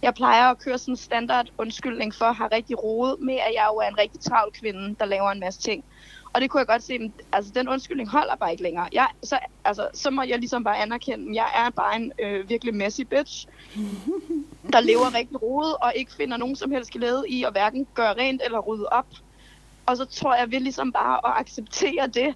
jeg 0.02 0.14
plejer 0.14 0.52
at 0.52 0.60
køre 0.60 0.78
sådan 0.78 0.92
en 0.92 0.98
standard 0.98 1.48
undskyldning 1.58 2.16
for 2.16 2.26
at 2.26 2.36
have 2.36 2.50
rigtig 2.52 2.84
roet 2.84 3.20
med, 3.20 3.34
at 3.34 3.54
jeg 3.56 3.68
jo 3.74 3.78
er 3.78 3.88
en 3.88 3.98
rigtig 3.98 4.22
travl 4.22 4.52
kvinde, 4.54 4.96
der 5.00 5.06
laver 5.06 5.32
en 5.32 5.40
masse 5.40 5.62
ting. 5.62 5.84
Og 6.34 6.42
det 6.42 6.50
kunne 6.50 6.60
jeg 6.60 6.68
godt 6.68 6.84
se, 6.84 7.00
men 7.00 7.14
altså, 7.32 7.52
den 7.56 7.70
undskyldning 7.70 8.10
holder 8.10 8.36
bare 8.36 8.52
ikke 8.52 8.64
længere. 8.64 8.88
Jeg, 8.92 9.08
så, 9.24 9.40
altså, 9.66 9.88
så 9.94 10.10
må 10.10 10.24
jeg 10.24 10.40
ligesom 10.40 10.64
bare 10.64 10.78
anerkende, 10.78 11.30
at 11.30 11.36
jeg 11.36 11.48
er 11.56 11.70
bare 11.70 11.96
en 11.96 12.12
øh, 12.20 12.50
virkelig 12.50 12.76
messy 12.76 13.02
bitch, 13.02 13.48
der 14.74 14.80
lever 14.80 15.16
rigtig 15.16 15.42
roet 15.42 15.76
og 15.82 15.94
ikke 15.96 16.12
finder 16.14 16.38
nogen 16.38 16.56
som 16.56 16.72
helst 16.72 16.92
glæde 16.92 17.24
i 17.30 17.44
at 17.44 17.52
hverken 17.52 17.88
gøre 17.94 18.14
rent 18.14 18.42
eller 18.46 18.60
rydde 18.60 18.86
op. 18.92 19.08
Og 19.86 19.98
så 19.98 20.06
tror 20.06 20.34
jeg, 20.34 20.44
at 20.44 20.52
vi 20.52 20.60
ligesom 20.60 20.92
bare 20.92 21.20
at 21.26 21.40
acceptere 21.40 22.08
det, 22.08 22.36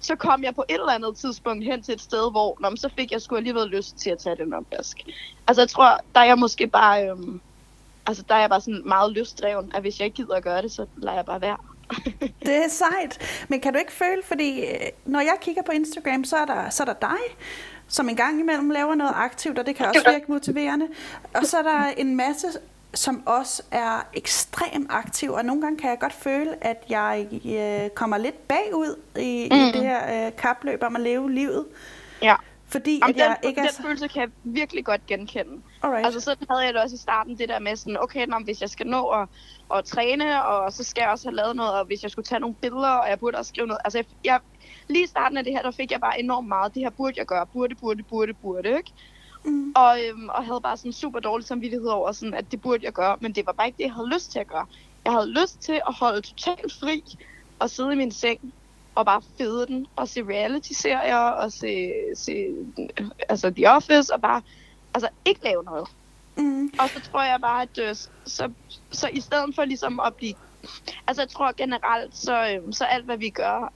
så 0.00 0.16
kom 0.16 0.44
jeg 0.44 0.54
på 0.54 0.64
et 0.68 0.74
eller 0.74 0.92
andet 0.92 1.16
tidspunkt 1.16 1.64
hen 1.64 1.82
til 1.82 1.94
et 1.94 2.00
sted, 2.00 2.30
hvor 2.30 2.56
nå, 2.60 2.76
så 2.76 2.90
fik 2.96 3.12
jeg 3.12 3.22
sgu 3.22 3.36
alligevel 3.36 3.68
lyst 3.68 3.96
til 3.96 4.10
at 4.10 4.18
tage 4.18 4.36
den 4.36 4.54
opvask. 4.54 4.98
Altså 5.46 5.62
jeg 5.62 5.68
tror, 5.68 6.00
der 6.14 6.20
er 6.20 6.24
jeg 6.24 6.38
måske 6.38 6.66
bare, 6.66 7.08
øhm, 7.08 7.40
altså 8.06 8.24
der 8.28 8.34
er 8.34 8.40
jeg 8.40 8.50
bare 8.50 8.60
sådan 8.60 8.82
meget 8.86 9.12
lystdreven, 9.12 9.72
at 9.74 9.80
hvis 9.80 9.98
jeg 9.98 10.04
ikke 10.04 10.16
gider 10.16 10.34
at 10.34 10.42
gøre 10.42 10.62
det, 10.62 10.72
så 10.72 10.86
lader 10.96 11.16
jeg 11.16 11.24
bare 11.24 11.40
være. 11.40 11.56
det 12.46 12.56
er 12.56 12.68
sejt. 12.68 13.44
Men 13.48 13.60
kan 13.60 13.72
du 13.72 13.78
ikke 13.78 13.92
føle, 13.92 14.22
fordi 14.24 14.60
øh, 14.60 14.76
når 15.04 15.20
jeg 15.20 15.36
kigger 15.40 15.62
på 15.62 15.72
Instagram, 15.72 16.24
så 16.24 16.36
er 16.36 16.44
der, 16.44 16.70
så 16.70 16.82
er 16.82 16.84
der 16.84 16.92
dig, 16.92 17.36
som 17.88 18.08
en 18.08 18.16
gang 18.16 18.40
imellem 18.40 18.70
laver 18.70 18.94
noget 18.94 19.12
aktivt, 19.16 19.58
og 19.58 19.66
det 19.66 19.76
kan 19.76 19.86
også 19.86 20.10
virke 20.10 20.24
motiverende. 20.28 20.88
Og 21.34 21.46
så 21.46 21.58
er 21.58 21.62
der 21.62 21.86
en 21.96 22.16
masse 22.16 22.48
som 22.94 23.22
også 23.26 23.62
er 23.70 24.06
ekstremt 24.14 24.86
aktiv, 24.90 25.32
og 25.32 25.44
nogle 25.44 25.62
gange 25.62 25.78
kan 25.78 25.90
jeg 25.90 25.98
godt 25.98 26.12
føle, 26.12 26.64
at 26.64 26.84
jeg 26.88 27.28
øh, 27.32 27.90
kommer 27.90 28.18
lidt 28.18 28.48
bagud 28.48 28.98
i, 29.18 29.48
mm. 29.50 29.56
i 29.56 29.72
det 29.72 29.82
her 29.82 30.26
øh, 30.26 30.36
kapløb 30.36 30.82
om 30.82 30.96
at 30.96 31.02
leve 31.02 31.32
livet. 31.32 31.66
Ja. 32.22 32.34
Fordi 32.68 32.98
Jamen, 32.98 33.14
at 33.14 33.20
jeg 33.20 33.36
den, 33.42 33.48
ikke 33.48 33.60
den 33.60 33.68
er... 33.78 33.82
følelse 33.82 34.08
kan 34.08 34.22
jeg 34.22 34.30
virkelig 34.44 34.84
godt 34.84 35.06
genkende. 35.06 35.62
Alright. 35.82 36.06
Altså 36.06 36.20
sådan 36.20 36.46
havde 36.50 36.64
jeg 36.64 36.74
det 36.74 36.82
også 36.82 36.94
i 36.94 36.98
starten, 36.98 37.38
det 37.38 37.48
der 37.48 37.58
med 37.58 37.76
sådan, 37.76 38.02
okay, 38.02 38.26
nå, 38.26 38.38
hvis 38.38 38.60
jeg 38.60 38.70
skal 38.70 38.86
nå 38.86 39.06
at, 39.06 39.28
at 39.74 39.84
træne, 39.84 40.44
og 40.44 40.72
så 40.72 40.84
skal 40.84 41.02
jeg 41.02 41.10
også 41.10 41.28
have 41.28 41.36
lavet 41.36 41.56
noget, 41.56 41.72
og 41.72 41.84
hvis 41.84 42.02
jeg 42.02 42.10
skulle 42.10 42.26
tage 42.26 42.40
nogle 42.40 42.54
billeder, 42.54 42.90
og 42.90 43.08
jeg 43.08 43.18
burde 43.18 43.38
også 43.38 43.48
skrive 43.48 43.66
noget. 43.66 43.80
Altså 43.84 43.98
jeg, 43.98 44.06
jeg, 44.24 44.40
lige 44.88 45.04
i 45.04 45.06
starten 45.06 45.38
af 45.38 45.44
det 45.44 45.52
her, 45.52 45.62
der 45.62 45.70
fik 45.70 45.92
jeg 45.92 46.00
bare 46.00 46.20
enormt 46.20 46.48
meget, 46.48 46.74
det 46.74 46.82
her 46.82 46.90
burde 46.90 47.14
jeg 47.16 47.26
gøre, 47.26 47.46
burde, 47.46 47.74
burde, 47.74 48.02
burde, 48.02 48.34
burde, 48.34 48.68
ikke? 48.68 48.92
Mm. 49.44 49.72
Og, 49.76 49.98
øhm, 50.04 50.28
og 50.28 50.44
havde 50.44 50.60
bare 50.60 50.76
sådan 50.76 50.92
super 50.92 51.20
dårlig 51.20 51.46
samvittighed 51.46 51.88
over, 51.88 52.12
sådan, 52.12 52.34
at 52.34 52.44
det 52.50 52.60
burde 52.60 52.84
jeg 52.84 52.92
gøre, 52.92 53.16
men 53.20 53.32
det 53.32 53.46
var 53.46 53.52
bare 53.52 53.66
ikke 53.66 53.76
det, 53.76 53.84
jeg 53.84 53.92
havde 53.92 54.08
lyst 54.14 54.32
til 54.32 54.38
at 54.38 54.46
gøre. 54.46 54.66
Jeg 55.04 55.12
havde 55.12 55.30
lyst 55.30 55.60
til 55.60 55.80
at 55.88 55.94
holde 55.94 56.20
totalt 56.20 56.72
fri 56.80 57.02
og 57.58 57.70
sidde 57.70 57.92
i 57.92 57.96
min 57.96 58.12
seng 58.12 58.52
og 58.94 59.06
bare 59.06 59.22
fede 59.38 59.66
den, 59.66 59.86
og 59.96 60.08
se 60.08 60.22
reality-serier, 60.22 61.16
og 61.16 61.52
se, 61.52 61.92
se 62.14 62.46
altså 63.28 63.50
The 63.50 63.70
Office, 63.70 64.14
og 64.14 64.20
bare 64.20 64.42
altså, 64.94 65.08
ikke 65.24 65.44
lave 65.44 65.64
noget. 65.64 65.88
Mm. 66.36 66.70
Og 66.78 66.88
så 66.88 67.00
tror 67.10 67.22
jeg 67.22 67.40
bare, 67.40 67.62
at 67.62 67.78
øh, 67.78 67.96
så, 68.24 68.50
så 68.90 69.08
i 69.12 69.20
stedet 69.20 69.54
for 69.54 69.64
ligesom 69.64 70.00
at 70.00 70.14
blive... 70.14 70.34
Altså 71.06 71.22
jeg 71.22 71.28
tror 71.28 71.52
generelt, 71.56 72.16
så, 72.16 72.48
øh, 72.48 72.72
så 72.72 72.84
alt 72.84 73.04
hvad 73.04 73.16
vi 73.16 73.30
gør, 73.30 73.72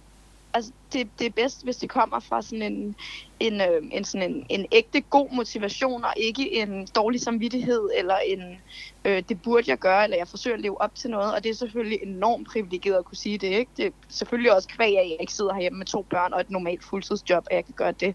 altså 0.54 0.72
det, 0.92 1.08
det 1.18 1.26
er 1.26 1.30
bedst, 1.30 1.64
hvis 1.64 1.76
det 1.76 1.90
kommer 1.90 2.20
fra 2.20 2.42
sådan 2.42 2.62
en, 2.62 2.96
en, 3.40 3.60
øh, 3.60 3.82
en, 3.92 4.04
sådan 4.04 4.30
en, 4.30 4.46
en 4.48 4.66
ægte 4.72 5.00
god 5.00 5.28
motivation, 5.32 6.04
og 6.04 6.12
ikke 6.16 6.62
en 6.62 6.86
dårlig 6.86 7.20
samvittighed, 7.20 7.90
eller 7.96 8.16
en, 8.26 8.60
øh, 9.04 9.22
det 9.28 9.42
burde 9.42 9.70
jeg 9.70 9.78
gøre, 9.78 10.04
eller 10.04 10.16
jeg 10.16 10.28
forsøger 10.28 10.56
at 10.56 10.60
leve 10.60 10.80
op 10.80 10.94
til 10.94 11.10
noget, 11.10 11.34
og 11.34 11.44
det 11.44 11.50
er 11.50 11.54
selvfølgelig 11.54 11.98
enormt 12.02 12.48
privilegeret 12.48 12.98
at 12.98 13.04
kunne 13.04 13.16
sige 13.16 13.38
det, 13.38 13.46
ikke? 13.46 13.70
Det 13.76 13.86
er 13.86 13.90
selvfølgelig 14.08 14.54
også 14.54 14.68
kvæg, 14.68 14.98
at 14.98 15.10
jeg 15.10 15.16
ikke 15.20 15.32
sidder 15.32 15.54
herhjemme 15.54 15.78
med 15.78 15.86
to 15.86 16.02
børn 16.02 16.32
og 16.32 16.40
et 16.40 16.50
normalt 16.50 16.84
fuldtidsjob, 16.84 17.46
at 17.50 17.56
jeg 17.56 17.64
kan 17.64 17.74
gøre 17.76 17.92
det. 17.92 18.14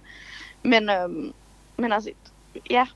Men, 0.64 0.90
øh, 0.90 1.10
men 1.78 1.92
altså, 1.92 2.12
ja, 2.70 2.88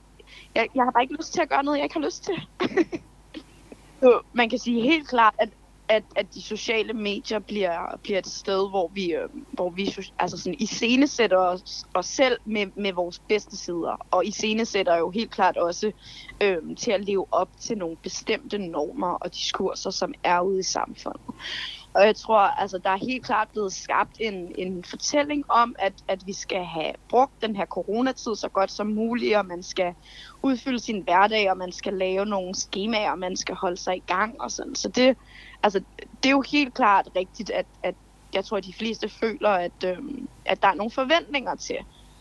jeg, 0.54 0.68
jeg 0.74 0.84
har 0.84 0.90
bare 0.90 1.02
ikke 1.02 1.16
lyst 1.16 1.32
til 1.32 1.40
at 1.40 1.48
gøre 1.48 1.64
noget, 1.64 1.78
jeg 1.78 1.84
ikke 1.84 1.94
har 1.94 2.04
lyst 2.04 2.24
til. 2.24 2.34
Så 4.00 4.20
man 4.32 4.50
kan 4.50 4.58
sige 4.58 4.82
helt 4.82 5.08
klart, 5.08 5.34
at, 5.38 5.48
at, 5.92 6.04
at 6.16 6.34
de 6.34 6.42
sociale 6.42 6.92
medier 6.92 7.38
bliver, 7.38 7.96
bliver 8.02 8.18
et 8.18 8.26
sted, 8.26 8.70
hvor 8.70 8.90
vi, 8.94 9.14
øh, 9.14 9.28
hvor 9.52 9.70
vi 9.70 9.94
altså 10.18 10.36
sådan, 10.36 10.56
iscenesætter 10.58 11.38
os, 11.38 11.84
os 11.94 12.06
selv 12.06 12.36
med, 12.46 12.66
med 12.76 12.92
vores 12.92 13.18
bedste 13.28 13.56
sider. 13.56 14.06
Og 14.10 14.26
iscenesætter 14.26 14.96
jo 14.96 15.10
helt 15.10 15.30
klart 15.30 15.56
også 15.56 15.92
øh, 16.42 16.58
til 16.78 16.90
at 16.90 17.04
leve 17.04 17.26
op 17.30 17.48
til 17.60 17.78
nogle 17.78 17.96
bestemte 17.96 18.58
normer 18.58 19.12
og 19.12 19.34
diskurser, 19.34 19.90
som 19.90 20.14
er 20.24 20.40
ude 20.40 20.60
i 20.60 20.62
samfundet. 20.62 21.20
Og 21.94 22.06
jeg 22.06 22.16
tror, 22.16 22.38
altså, 22.38 22.78
der 22.78 22.90
er 22.90 22.96
helt 22.96 23.24
klart 23.24 23.48
blevet 23.52 23.72
skabt 23.72 24.16
en, 24.20 24.52
en 24.58 24.84
fortælling 24.84 25.44
om, 25.48 25.74
at, 25.78 25.92
at 26.08 26.22
vi 26.26 26.32
skal 26.32 26.64
have 26.64 26.92
brugt 27.08 27.42
den 27.42 27.56
her 27.56 27.66
coronatid 27.66 28.34
så 28.36 28.48
godt 28.48 28.70
som 28.70 28.86
muligt, 28.86 29.36
og 29.36 29.46
man 29.46 29.62
skal 29.62 29.94
udfylde 30.42 30.78
sin 30.78 31.02
hverdag, 31.02 31.50
og 31.50 31.56
man 31.56 31.72
skal 31.72 31.94
lave 31.94 32.26
nogle 32.26 32.54
skemaer, 32.54 33.10
og 33.10 33.18
man 33.18 33.36
skal 33.36 33.54
holde 33.54 33.76
sig 33.76 33.96
i 33.96 34.02
gang 34.06 34.40
og 34.40 34.50
sådan. 34.50 34.74
Så 34.74 34.88
det, 34.88 35.16
altså, 35.62 35.80
det 36.22 36.26
er 36.26 36.30
jo 36.30 36.44
helt 36.52 36.74
klart 36.74 37.08
rigtigt, 37.16 37.50
at, 37.50 37.66
at 37.82 37.94
jeg 38.34 38.44
tror, 38.44 38.56
at 38.56 38.64
de 38.64 38.74
fleste 38.78 39.08
føler, 39.08 39.48
at, 39.48 39.84
øhm, 39.84 40.28
at 40.44 40.62
der 40.62 40.68
er 40.68 40.74
nogle 40.74 40.90
forventninger 40.90 41.54
til, 41.54 41.78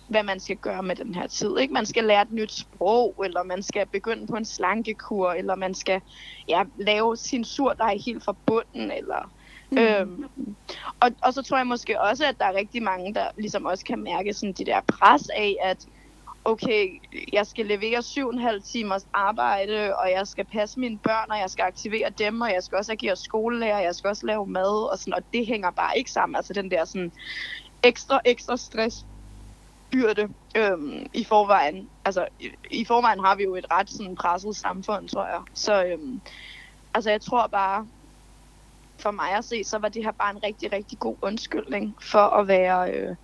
hvad 0.07 0.23
man 0.23 0.39
skal 0.39 0.57
gøre 0.57 0.83
med 0.83 0.95
den 0.95 1.15
her 1.15 1.27
tid. 1.27 1.57
Ikke? 1.57 1.73
Man 1.73 1.85
skal 1.85 2.03
lære 2.03 2.21
et 2.21 2.31
nyt 2.31 2.51
sprog, 2.51 3.21
eller 3.25 3.43
man 3.43 3.63
skal 3.63 3.87
begynde 3.87 4.27
på 4.27 4.35
en 4.35 4.45
slankekur, 4.45 5.31
eller 5.31 5.55
man 5.55 5.73
skal 5.73 6.01
ja, 6.47 6.63
lave 6.79 7.17
sin 7.17 7.43
surdej 7.43 7.97
helt 8.05 8.23
fra 8.23 8.35
bunden, 8.45 8.91
eller 8.91 9.31
Mm. 9.71 9.77
Øhm, 9.77 10.25
og, 10.99 11.11
og 11.21 11.33
så 11.33 11.41
tror 11.41 11.57
jeg 11.57 11.67
måske 11.67 12.01
også, 12.01 12.25
at 12.25 12.39
der 12.39 12.45
er 12.45 12.53
rigtig 12.53 12.83
mange, 12.83 13.13
der 13.13 13.27
ligesom 13.37 13.65
også 13.65 13.85
kan 13.85 14.03
mærke 14.03 14.33
sådan 14.33 14.53
de 14.53 14.65
der 14.65 14.81
pres 14.87 15.29
af, 15.29 15.55
at 15.61 15.85
okay, 16.45 17.01
jeg 17.33 17.47
skal 17.47 17.65
levere 17.65 18.01
syv 18.01 18.27
og 18.27 18.33
en 18.33 18.39
halv 18.39 18.61
timers 18.63 19.07
arbejde, 19.13 19.95
og 19.95 20.11
jeg 20.11 20.27
skal 20.27 20.45
passe 20.45 20.79
mine 20.79 20.99
børn, 20.99 21.31
og 21.31 21.37
jeg 21.37 21.49
skal 21.49 21.63
aktivere 21.63 22.09
dem, 22.09 22.41
og 22.41 22.51
jeg 22.51 22.63
skal 22.63 22.77
også 22.77 22.91
agere 22.91 23.15
skolelærer, 23.15 23.77
og 23.77 23.83
jeg 23.83 23.95
skal 23.95 24.07
også 24.07 24.25
lave 24.25 24.47
mad, 24.47 24.91
og, 24.91 24.97
sådan, 24.99 25.13
og 25.13 25.23
det 25.33 25.47
hænger 25.47 25.71
bare 25.71 25.97
ikke 25.97 26.11
sammen. 26.11 26.35
Altså 26.35 26.53
den 26.53 26.71
der 26.71 26.85
sådan 26.85 27.11
ekstra, 27.83 28.21
ekstra 28.25 28.57
stress 28.57 29.05
byrde 29.91 30.27
øhm, 30.55 31.05
i 31.13 31.23
forvejen. 31.23 31.89
Altså 32.05 32.27
i, 32.39 32.49
i 32.71 32.85
forvejen 32.85 33.19
har 33.19 33.35
vi 33.35 33.43
jo 33.43 33.55
et 33.55 33.65
ret 33.71 33.89
sådan 33.89 34.15
presset 34.15 34.55
samfund, 34.55 35.07
tror 35.09 35.25
jeg. 35.25 35.41
Så 35.53 35.85
øhm, 35.85 36.21
altså 36.93 37.09
jeg 37.09 37.21
tror 37.21 37.47
bare, 37.47 37.87
for 39.01 39.11
mig 39.11 39.31
at 39.31 39.45
se, 39.45 39.63
så 39.63 39.77
var 39.77 39.89
det 39.89 40.03
her 40.03 40.11
bare 40.11 40.31
en 40.31 40.43
rigtig, 40.43 40.71
rigtig 40.73 40.99
god 40.99 41.17
undskyldning 41.21 41.95
for 42.01 42.19
at 42.19 42.47
være... 42.47 42.93
Øh, 42.93 43.15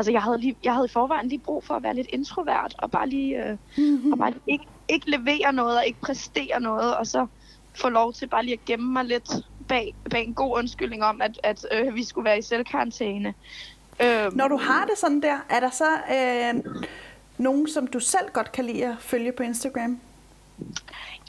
altså, 0.00 0.12
jeg 0.12 0.22
havde, 0.22 0.38
lige, 0.38 0.56
jeg 0.64 0.74
havde 0.74 0.86
i 0.86 0.92
forvejen 0.92 1.28
lige 1.28 1.38
brug 1.38 1.64
for 1.64 1.74
at 1.74 1.82
være 1.82 1.94
lidt 1.94 2.06
introvert, 2.12 2.74
og 2.78 2.90
bare 2.90 3.08
lige, 3.08 3.44
øh, 3.44 3.56
mm-hmm. 3.78 4.12
og 4.12 4.18
bare 4.18 4.30
lige 4.30 4.42
ikke, 4.46 4.64
ikke 4.88 5.10
levere 5.10 5.52
noget, 5.52 5.76
og 5.78 5.86
ikke 5.86 6.00
præstere 6.00 6.60
noget, 6.60 6.96
og 6.96 7.06
så 7.06 7.26
få 7.74 7.88
lov 7.88 8.12
til 8.12 8.26
bare 8.26 8.42
lige 8.44 8.52
at 8.52 8.64
gemme 8.64 8.92
mig 8.92 9.04
lidt 9.04 9.30
bag, 9.68 9.94
bag 10.10 10.24
en 10.24 10.34
god 10.34 10.58
undskyldning 10.58 11.04
om, 11.04 11.20
at, 11.22 11.40
at 11.42 11.66
øh, 11.72 11.94
vi 11.94 12.04
skulle 12.04 12.24
være 12.24 12.38
i 12.38 12.42
selvkarantæne. 12.42 13.34
Øh, 14.02 14.36
Når 14.36 14.48
du 14.48 14.56
har 14.56 14.84
det 14.84 14.98
sådan 14.98 15.22
der, 15.22 15.38
er 15.48 15.60
der 15.60 15.70
så 15.70 15.90
øh, 16.16 16.74
nogen, 17.38 17.68
som 17.68 17.86
du 17.86 18.00
selv 18.00 18.30
godt 18.32 18.52
kan 18.52 18.64
lide 18.64 18.86
at 18.86 18.96
følge 19.00 19.32
på 19.32 19.42
Instagram? 19.42 20.00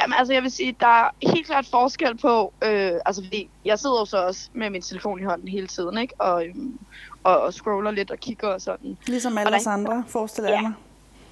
Jamen 0.01 0.13
altså, 0.17 0.34
jeg 0.34 0.43
vil 0.43 0.51
sige, 0.51 0.75
der 0.79 0.88
er 0.88 1.10
helt 1.24 1.46
klart 1.46 1.65
forskel 1.65 2.17
på, 2.17 2.53
øh, 2.63 2.91
altså 3.05 3.24
fordi 3.24 3.50
jeg 3.65 3.79
sidder 3.79 4.00
jo 4.00 4.05
så 4.05 4.17
også 4.17 4.50
med 4.53 4.70
min 4.70 4.81
telefon 4.81 5.20
i 5.20 5.24
hånden 5.24 5.48
hele 5.48 5.67
tiden, 5.67 5.98
ikke? 5.98 6.13
Og, 6.22 6.46
øhm, 6.46 6.79
og, 7.24 7.41
og 7.41 7.53
scroller 7.53 7.91
lidt 7.91 8.12
og 8.12 8.17
kigger 8.17 8.48
og 8.48 8.62
sådan. 8.62 8.98
Ligesom 9.08 9.38
alle 9.38 9.55
os 9.55 9.67
andre, 9.67 10.03
forestiller 10.08 10.50
jeg 10.50 10.58
ja, 10.58 10.62
mig. 10.62 10.74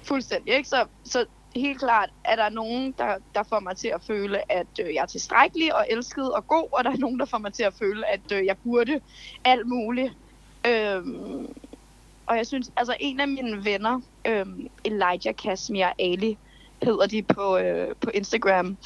fuldstændig, 0.02 0.54
ikke? 0.54 0.68
Så, 0.68 0.84
så 1.04 1.24
helt 1.56 1.78
klart 1.78 2.10
er 2.24 2.36
der 2.36 2.48
nogen, 2.48 2.94
der, 2.98 3.14
der 3.34 3.42
får 3.42 3.60
mig 3.60 3.76
til 3.76 3.88
at 3.88 4.00
føle, 4.06 4.52
at 4.52 4.66
øh, 4.80 4.94
jeg 4.94 5.02
er 5.02 5.06
tilstrækkelig 5.06 5.74
og 5.74 5.86
elsket 5.90 6.32
og 6.32 6.46
god, 6.46 6.68
og 6.72 6.84
der 6.84 6.90
er 6.90 6.96
nogen, 6.96 7.18
der 7.18 7.26
får 7.26 7.38
mig 7.38 7.52
til 7.52 7.62
at 7.62 7.74
føle, 7.74 8.12
at 8.12 8.32
øh, 8.32 8.46
jeg 8.46 8.56
burde 8.64 9.00
alt 9.44 9.66
muligt. 9.66 10.12
Øhm, 10.66 11.54
og 12.26 12.36
jeg 12.36 12.46
synes, 12.46 12.70
altså 12.76 12.96
en 13.00 13.20
af 13.20 13.28
mine 13.28 13.64
venner, 13.64 14.00
øh, 14.24 14.46
Elijah 14.84 15.36
Kashmir 15.36 15.86
Ali, 15.98 16.38
hedder 16.82 17.06
de 17.06 17.22
på, 17.22 17.56
øh, 17.56 17.94
på 18.00 18.10
Instagram. 18.14 18.76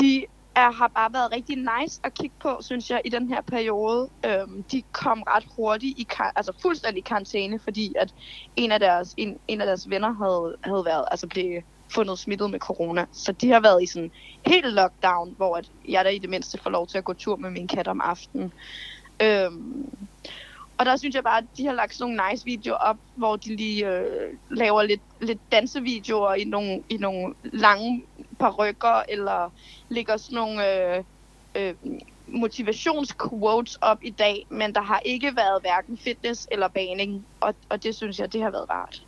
De 0.00 0.24
er, 0.54 0.70
har 0.70 0.88
bare 0.94 1.12
været 1.12 1.32
rigtig 1.32 1.56
nice 1.56 2.00
at 2.04 2.14
kigge 2.14 2.36
på, 2.42 2.58
synes 2.60 2.90
jeg, 2.90 3.00
i 3.04 3.08
den 3.08 3.28
her 3.28 3.40
periode. 3.40 4.08
Øhm, 4.26 4.62
de 4.72 4.82
kom 4.92 5.22
ret 5.22 5.44
hurtigt 5.56 5.98
i, 5.98 6.06
altså 6.36 6.52
fuldstændig 6.62 6.98
i 6.98 7.08
karantæne, 7.08 7.58
fordi 7.58 7.94
at 8.00 8.12
en 8.56 8.72
af 8.72 8.80
deres, 8.80 9.14
en, 9.16 9.38
en 9.48 9.60
af 9.60 9.66
deres 9.66 9.90
venner 9.90 10.12
havde, 10.12 10.56
havde 10.64 10.84
været, 10.84 11.04
altså 11.10 11.26
blev 11.26 11.62
fundet 11.94 12.18
smittet 12.18 12.50
med 12.50 12.58
corona. 12.58 13.06
Så 13.12 13.32
de 13.32 13.50
har 13.50 13.60
været 13.60 13.82
i 13.82 13.86
sådan 13.86 14.10
helt 14.46 14.72
lockdown, 14.74 15.34
hvor 15.36 15.56
at 15.56 15.68
jeg 15.88 16.04
der 16.04 16.10
i 16.10 16.18
det 16.18 16.30
mindste 16.30 16.58
får 16.62 16.70
lov 16.70 16.86
til 16.86 16.98
at 16.98 17.04
gå 17.04 17.12
tur 17.12 17.36
med 17.36 17.50
min 17.50 17.68
kat 17.68 17.88
om 17.88 18.00
aftenen. 18.00 18.52
Øhm, 19.22 20.08
og 20.82 20.86
der 20.86 20.96
synes 20.96 21.14
jeg 21.14 21.24
bare, 21.24 21.38
at 21.38 21.44
de 21.56 21.66
har 21.66 21.72
lagt 21.72 21.94
sådan 21.94 22.14
nogle 22.14 22.30
nice 22.30 22.44
videoer 22.44 22.76
op, 22.76 22.96
hvor 23.14 23.36
de 23.36 23.56
lige 23.56 23.88
øh, 23.88 24.36
laver 24.50 24.82
lidt, 24.82 25.00
lidt 25.20 25.38
dansevideoer 25.52 26.34
i 26.34 26.44
nogle, 26.44 26.82
i 26.88 26.96
nogle 26.96 27.34
lange 27.42 28.04
parrykker, 28.38 29.02
eller 29.08 29.52
lægger 29.88 30.16
sådan 30.16 30.34
nogle 30.34 30.94
øh, 30.96 31.04
øh, 31.54 31.74
motivationsquotes 32.26 33.78
op 33.80 33.98
i 34.02 34.10
dag, 34.10 34.46
men 34.48 34.74
der 34.74 34.80
har 34.80 35.00
ikke 35.04 35.36
været 35.36 35.60
hverken 35.60 35.98
fitness 35.98 36.48
eller 36.50 36.68
baning, 36.68 37.26
og, 37.40 37.54
og 37.68 37.82
det 37.82 37.94
synes 37.94 38.18
jeg, 38.18 38.32
det 38.32 38.42
har 38.42 38.50
været 38.50 38.70
rart. 38.70 39.02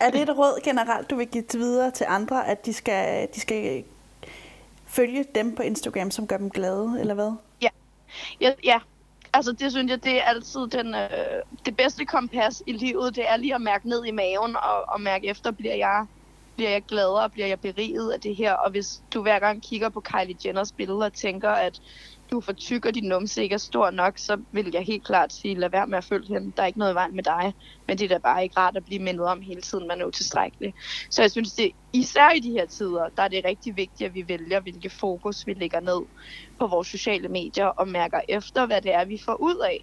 er 0.00 0.10
det 0.10 0.22
et 0.22 0.38
råd 0.38 0.64
generelt, 0.64 1.10
du 1.10 1.16
vil 1.16 1.26
give 1.26 1.44
videre 1.52 1.90
til 1.90 2.06
andre, 2.08 2.48
at 2.48 2.66
de 2.66 2.72
skal, 2.72 3.28
de 3.34 3.40
skal 3.40 3.84
følge 4.86 5.24
dem 5.34 5.54
på 5.54 5.62
Instagram, 5.62 6.10
som 6.10 6.26
gør 6.26 6.36
dem 6.36 6.50
glade, 6.50 6.96
eller 7.00 7.14
hvad? 7.14 7.32
Ja, 7.62 7.68
ja, 8.40 8.52
ja 8.64 8.78
Altså 9.32 9.52
det 9.52 9.72
synes 9.72 9.90
jeg, 9.90 10.04
det 10.04 10.16
er 10.16 10.22
altid 10.22 10.60
den, 10.68 10.94
øh, 10.94 11.42
det 11.64 11.76
bedste 11.76 12.06
kompas 12.06 12.62
i 12.66 12.72
livet. 12.72 13.16
Det 13.16 13.28
er 13.30 13.36
lige 13.36 13.54
at 13.54 13.60
mærke 13.60 13.88
ned 13.88 14.04
i 14.04 14.10
maven 14.10 14.56
og, 14.56 14.84
og 14.88 15.00
mærke 15.00 15.26
efter, 15.26 15.50
bliver 15.52 15.74
jeg, 15.74 16.06
bliver 16.56 16.70
jeg 16.70 16.82
gladere, 16.88 17.30
bliver 17.30 17.46
jeg 17.46 17.60
beriget 17.60 18.12
af 18.12 18.20
det 18.20 18.36
her. 18.36 18.52
Og 18.54 18.70
hvis 18.70 18.86
du 19.14 19.22
hver 19.22 19.38
gang 19.38 19.62
kigger 19.62 19.88
på 19.90 20.00
Kylie 20.00 20.36
Jenners 20.44 20.72
billeder 20.72 21.04
og 21.04 21.14
tænker, 21.14 21.50
at 21.50 21.78
du 22.30 22.36
er 22.38 22.40
for 22.40 22.52
tyk, 22.52 22.86
og 22.86 22.94
din 22.94 23.08
numse 23.08 23.42
ikke 23.42 23.54
er 23.54 23.58
stor 23.58 23.90
nok, 23.90 24.18
så 24.18 24.44
vil 24.52 24.70
jeg 24.74 24.82
helt 24.82 25.06
klart 25.06 25.32
sige, 25.32 25.54
lad 25.54 25.70
være 25.70 25.86
med 25.86 25.98
at 25.98 26.04
følge 26.04 26.34
hende. 26.34 26.52
Der 26.56 26.62
er 26.62 26.66
ikke 26.66 26.78
noget 26.78 26.94
vejen 26.94 27.16
med 27.16 27.24
dig. 27.24 27.54
Men 27.88 27.98
det 27.98 28.04
er 28.04 28.08
da 28.08 28.18
bare 28.18 28.42
ikke 28.42 28.60
rart 28.60 28.76
at 28.76 28.84
blive 28.84 29.02
mindet 29.02 29.26
om 29.26 29.40
hele 29.40 29.62
tiden, 29.62 29.88
man 29.88 30.00
er 30.00 30.06
utilstrækkelig. 30.06 30.74
Så 31.10 31.22
jeg 31.22 31.30
synes, 31.30 31.54
det 31.54 31.72
især 31.92 32.30
i 32.30 32.40
de 32.40 32.50
her 32.50 32.66
tider, 32.66 33.08
der 33.16 33.22
er 33.22 33.28
det 33.28 33.44
rigtig 33.44 33.76
vigtigt, 33.76 34.08
at 34.08 34.14
vi 34.14 34.24
vælger, 34.28 34.60
hvilke 34.60 34.90
fokus 34.90 35.46
vi 35.46 35.54
lægger 35.54 35.80
ned 35.80 36.02
på 36.60 36.66
vores 36.66 36.88
sociale 36.88 37.28
medier 37.28 37.66
og 37.66 37.88
mærker 37.88 38.20
efter, 38.28 38.66
hvad 38.66 38.82
det 38.82 38.94
er, 38.94 39.04
vi 39.04 39.18
får 39.24 39.36
ud 39.40 39.56
af 39.64 39.80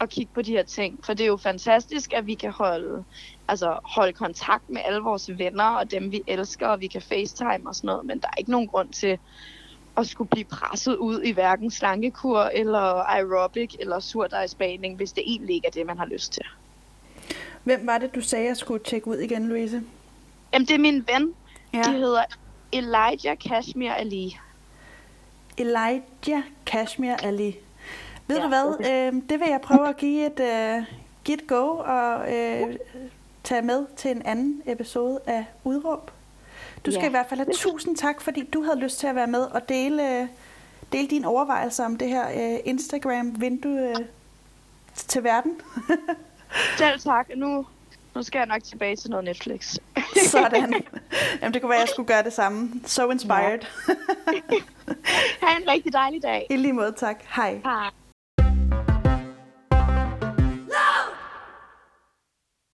at 0.00 0.10
kigge 0.10 0.32
på 0.34 0.42
de 0.42 0.52
her 0.52 0.62
ting. 0.62 0.98
For 1.06 1.14
det 1.14 1.24
er 1.24 1.28
jo 1.28 1.36
fantastisk, 1.36 2.12
at 2.12 2.26
vi 2.26 2.34
kan 2.34 2.52
holde, 2.52 3.04
altså 3.48 3.80
holde 3.94 4.12
kontakt 4.12 4.64
med 4.68 4.82
alle 4.84 5.00
vores 5.00 5.30
venner 5.38 5.64
og 5.76 5.90
dem, 5.90 6.12
vi 6.12 6.22
elsker, 6.26 6.68
og 6.68 6.80
vi 6.80 6.88
kan 6.88 7.02
facetime 7.02 7.68
og 7.68 7.74
sådan 7.74 7.86
noget, 7.86 8.06
men 8.06 8.20
der 8.20 8.28
er 8.28 8.38
ikke 8.38 8.50
nogen 8.50 8.68
grund 8.68 8.92
til 8.92 9.18
at 9.98 10.06
skulle 10.06 10.28
blive 10.28 10.44
presset 10.44 10.96
ud 10.96 11.22
i 11.22 11.32
hverken 11.32 11.70
slankekur 11.70 12.40
eller 12.40 12.78
aerobic 13.08 13.74
eller 13.80 14.00
surdejsbaning, 14.00 14.96
hvis 14.96 15.12
det 15.12 15.22
egentlig 15.26 15.54
ikke 15.54 15.66
er 15.66 15.70
det, 15.70 15.86
man 15.86 15.98
har 15.98 16.06
lyst 16.06 16.32
til. 16.32 16.42
Hvem 17.64 17.86
var 17.86 17.98
det, 17.98 18.14
du 18.14 18.20
sagde, 18.20 18.46
jeg 18.46 18.56
skulle 18.56 18.84
tjekke 18.84 19.08
ud 19.08 19.16
igen, 19.16 19.48
Louise? 19.48 19.82
Jamen, 20.52 20.66
det 20.66 20.74
er 20.74 20.78
min 20.78 21.04
ven. 21.12 21.34
Ja. 21.74 21.82
De 21.82 21.92
hedder 21.92 22.22
Elijah 22.72 23.38
Kashmir 23.38 23.92
Ali. 23.92 24.36
Elijah 25.56 26.42
Kashmir 26.66 27.14
Ali. 27.14 27.56
Ved 28.26 28.36
ja, 28.36 28.42
du 28.42 28.48
hvad? 28.48 28.74
Okay. 28.74 29.12
Øh, 29.12 29.22
det 29.28 29.40
vil 29.40 29.48
jeg 29.48 29.60
prøve 29.60 29.88
at 29.88 29.96
give 29.96 30.26
et, 30.26 30.40
uh, 30.40 30.84
give 31.24 31.38
et 31.38 31.46
go 31.46 31.66
og 31.76 32.20
uh, 32.20 32.74
tage 33.44 33.62
med 33.62 33.86
til 33.96 34.10
en 34.10 34.22
anden 34.22 34.62
episode 34.66 35.20
af 35.26 35.44
Udråb. 35.64 36.10
Du 36.86 36.90
skal 36.90 37.02
ja. 37.02 37.06
i 37.06 37.10
hvert 37.10 37.26
fald 37.28 37.40
have 37.40 37.54
tusind 37.54 37.96
tak, 37.96 38.20
fordi 38.20 38.44
du 38.44 38.62
havde 38.62 38.78
lyst 38.78 38.98
til 38.98 39.06
at 39.06 39.14
være 39.14 39.26
med 39.26 39.40
og 39.40 39.68
dele, 39.68 40.28
dele 40.92 41.08
dine 41.08 41.28
overvejelser 41.28 41.84
om 41.84 41.96
det 41.96 42.08
her 42.08 42.26
uh, 42.26 42.58
Instagram-vindue 42.64 43.90
uh, 43.90 44.04
til 44.94 45.24
verden. 45.24 45.60
Selv 46.78 47.00
tak. 47.00 47.28
Nu, 47.36 47.66
nu 48.14 48.22
skal 48.22 48.38
jeg 48.38 48.46
nok 48.46 48.62
tilbage 48.62 48.96
til 48.96 49.10
noget 49.10 49.24
Netflix. 49.24 49.76
Sådan. 50.32 50.84
Jamen, 51.40 51.54
det 51.54 51.62
kunne 51.62 51.70
være, 51.70 51.78
at 51.78 51.80
jeg 51.80 51.88
skulle 51.88 52.06
gøre 52.06 52.22
det 52.22 52.32
samme. 52.32 52.72
So 52.86 53.10
inspired. 53.10 53.60
ha' 55.42 55.56
en 55.60 55.68
rigtig 55.68 55.92
dejlig 55.92 56.22
dag. 56.22 56.46
I 56.50 56.56
lige 56.56 56.72
måde, 56.72 56.92
tak. 56.92 57.16
Hej. 57.36 57.60
Hej. 57.64 57.90